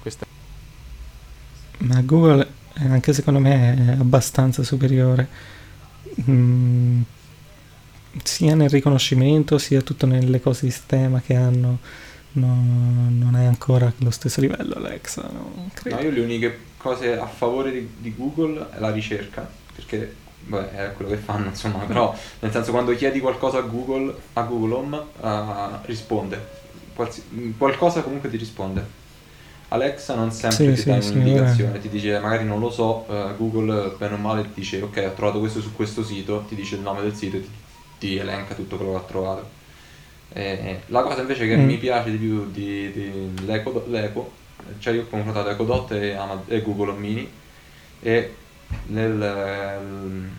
[0.00, 0.24] Questo
[1.78, 5.28] Ma Google, eh, anche secondo me, è abbastanza superiore.
[6.28, 7.02] Mm,
[8.22, 11.78] sia nel riconoscimento, sia tutto nell'ecosistema che hanno.
[12.32, 12.54] No,
[13.08, 15.26] non è ancora allo stesso livello Alexa,
[15.72, 15.96] credo.
[15.96, 20.70] No, io le uniche cose a favore di, di Google è la ricerca, perché beh,
[20.72, 24.74] è quello che fanno, insomma, però nel senso quando chiedi qualcosa a Google, a Google
[24.74, 26.64] Home, eh, risponde.
[26.94, 29.04] Qualsi- qualcosa comunque ti risponde.
[29.68, 33.06] Alexa non sempre Sì, ti sì, dà sì, un'indicazione, ti dice magari non lo so,
[33.08, 36.54] eh, Google bene o male ti dice ok ho trovato questo su questo sito, ti
[36.54, 37.50] dice il nome del sito e ti,
[37.98, 39.54] ti elenca tutto quello che ha trovato.
[40.28, 41.66] Eh, la cosa invece che Mm.
[41.66, 44.44] mi piace di più di, di l'Eco, l'Eco,
[44.78, 47.40] cioè io ho confrontato Echo Dot e, Ama- e Google Mini
[47.98, 48.36] e
[48.86, 49.18] nel-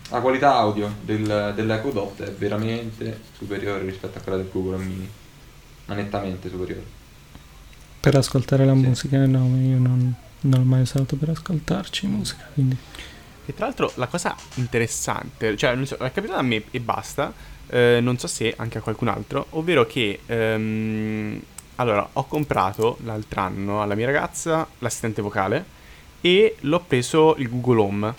[0.08, 4.84] la qualità audio del, dell'Echo Dot è veramente superiore rispetto a quella del Google Home
[4.84, 5.18] Mini,
[5.86, 6.97] ma nettamente superiore.
[8.00, 8.78] Per ascoltare la Sì.
[8.80, 12.76] musica, no, io non, non l'ho mai usato per ascoltarci musica, quindi...
[13.46, 17.32] E tra l'altro la cosa interessante, cioè non so, è capitato a me e basta,
[17.68, 21.40] eh, non so se anche a qualcun altro, ovvero che ehm,
[21.76, 25.64] allora ho comprato l'altro anno alla mia ragazza l'assistente vocale
[26.20, 28.14] e l'ho preso il Google Home.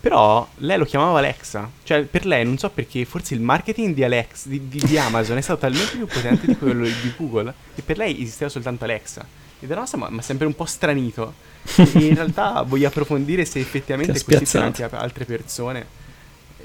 [0.00, 4.02] Però lei lo chiamava Alexa, cioè per lei non so perché forse il marketing di,
[4.02, 7.82] Alex, di, di, di Amazon è stato talmente più potente di quello di Google che
[7.82, 9.26] per lei esisteva soltanto Alexa.
[9.60, 11.34] E da nostra mi ha sempre un po' stranito.
[11.76, 14.64] E in realtà voglio approfondire se effettivamente spiazzato.
[14.64, 15.86] anche altre persone.
[16.58, 16.64] Eh,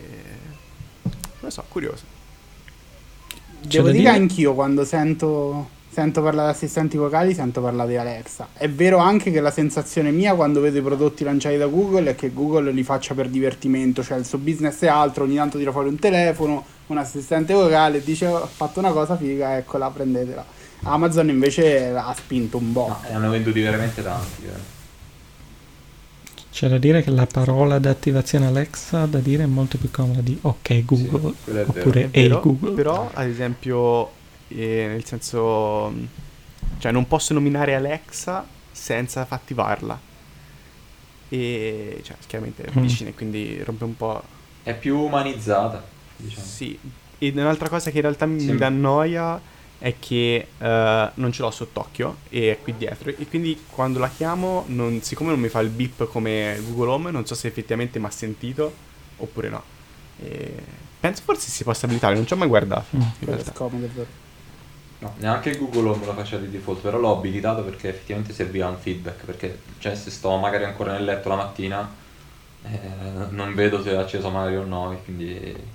[1.04, 2.04] non lo so, curioso.
[3.60, 4.10] Devo dire dire?
[4.10, 8.50] anch'io quando sento, sento parlare di assistenti vocali, sento parlare di Alexa.
[8.52, 12.16] È vero anche che la sensazione mia quando vedo i prodotti lanciati da Google è
[12.16, 15.72] che Google li faccia per divertimento, cioè il suo business è altro, ogni tanto tira
[15.72, 20.44] fuori un telefono, un assistente vocale, dice "Oh, ho fatto una cosa figa, eccola, prendetela.
[20.84, 22.98] Amazon invece ha spinto un No, botto.
[23.08, 24.44] ne hanno venduti veramente tanti.
[24.48, 24.74] eh.
[26.52, 30.38] C'è da dire che la parola d'attivazione Alexa da dire è molto più comoda di
[30.42, 32.72] ok Google Sì, oppure vero, Google.
[32.74, 34.10] Però, ad esempio,
[34.50, 35.94] eh, nel senso,
[36.80, 40.00] cioè non posso nominare Alexa senza attivarla.
[41.30, 42.82] E, cioè, chiaramente è Mm.
[42.82, 44.22] vicina e quindi rompe un po'.
[44.64, 45.84] È più umanizzata,
[46.16, 46.46] diciamo.
[46.46, 46.78] Sì.
[47.18, 48.56] E un'altra cosa che in realtà mi Sì.
[48.56, 49.40] dà noia
[49.78, 53.10] è che eh, non ce l'ho sott'occhio e è qui dietro.
[53.10, 57.12] E quindi quando la chiamo, non- siccome non mi fa il beep come Google Home,
[57.12, 58.74] non so se effettivamente mi ha sentito
[59.18, 59.64] oppure no.
[60.22, 60.54] E
[61.00, 62.96] penso forse si possa abilitare, non ci ho mai guardato.
[62.96, 63.02] Mm.
[63.02, 63.52] In realtà.
[63.54, 64.08] scomodo, è vero.
[64.98, 68.78] No, neanche Google Home lo faceva di default, però l'ho abilitato perché effettivamente serviva un
[68.78, 71.94] feedback, perché cioè, se sto magari ancora nel letto la mattina
[72.64, 72.80] eh,
[73.30, 75.74] non vedo se è acceso magari o no, quindi...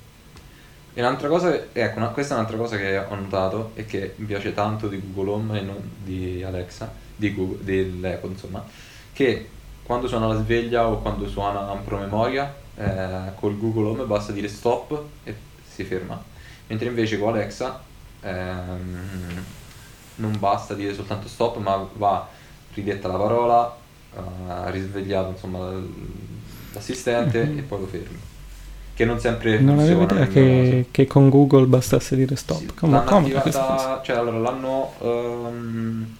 [0.93, 4.27] E un'altra cosa, ecco, una- questa è un'altra cosa che ho notato e che mi
[4.27, 8.65] piace tanto di Google Home e non di Alexa, di Google, dell'Echo insomma,
[9.13, 9.49] che
[9.85, 14.49] quando suona la sveglia o quando suona un promemoria, eh, col Google Home basta dire
[14.49, 15.35] stop e
[15.69, 16.21] si ferma.
[16.67, 17.81] Mentre invece con Alexa
[18.23, 19.45] ehm,
[20.17, 22.29] non basta dire soltanto stop, ma va
[22.75, 23.77] ridetta la parola,
[24.15, 25.71] eh, risvegliato insomma
[26.73, 27.59] l'assistente Mhm.
[27.59, 28.19] e poi lo fermi.
[28.95, 32.37] Che non sempre Non avevo funziona idea nel mio che, che con Google bastasse dire
[32.37, 32.59] stop.
[32.59, 33.17] Sì, Come cosa.
[33.17, 36.17] attivata, cioè allora l'hanno ehm,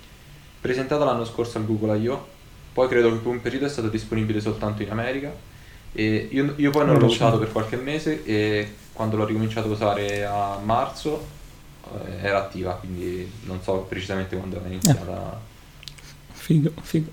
[0.61, 2.27] presentata l'anno scorso al Google I.O.,
[2.73, 5.31] poi credo che per un periodo è stato disponibile soltanto in America
[5.93, 9.69] e io, io poi non Non l'ho usato per qualche mese e quando l'ho ricominciato
[9.69, 11.39] a usare a marzo
[12.23, 15.41] era attiva, quindi non so precisamente quando era iniziata.
[16.33, 17.11] Figo, figo.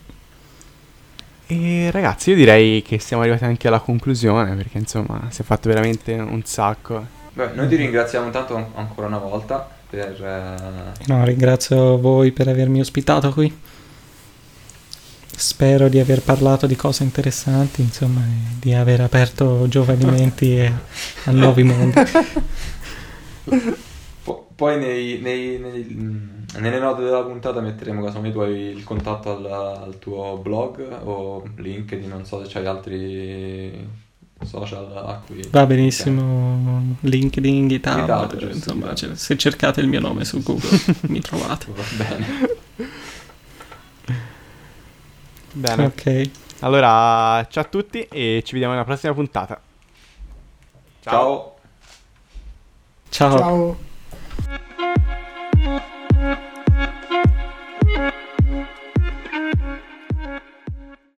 [1.47, 5.69] E ragazzi, io direi che siamo arrivati anche alla conclusione perché insomma si è fatto
[5.69, 7.05] veramente un sacco.
[7.33, 10.21] Beh, noi ti ringraziamo tanto an- ancora una volta per...
[10.21, 13.55] eh, No, ringrazio voi per avermi ospitato qui.
[15.39, 18.21] Spero di aver parlato di cose interessanti, insomma,
[18.59, 20.59] di aver aperto giovani menti
[21.25, 22.01] a nuovi mondi.
[24.57, 29.35] po- poi nei- nei- nei- nelle note della puntata metteremo casomai tu hai il contatto
[29.37, 33.87] al, al tuo blog o LinkedIn, non so se c'hai altri
[34.43, 35.47] social a cui...
[35.51, 40.79] Va benissimo, LinkedIn, GitHub, GitHub, giusto, insomma, cioè, se cercate il mio nome su Google
[41.07, 41.65] mi trovate.
[41.75, 42.25] Va bene.
[45.53, 45.85] Bene.
[45.85, 46.29] Ok,
[46.59, 49.59] Allora, ciao a tutti e ci vediamo nella prossima puntata.
[51.01, 51.55] Ciao.
[53.09, 53.37] ciao.
[53.37, 53.77] Ciao.
[54.39, 54.66] Thank you.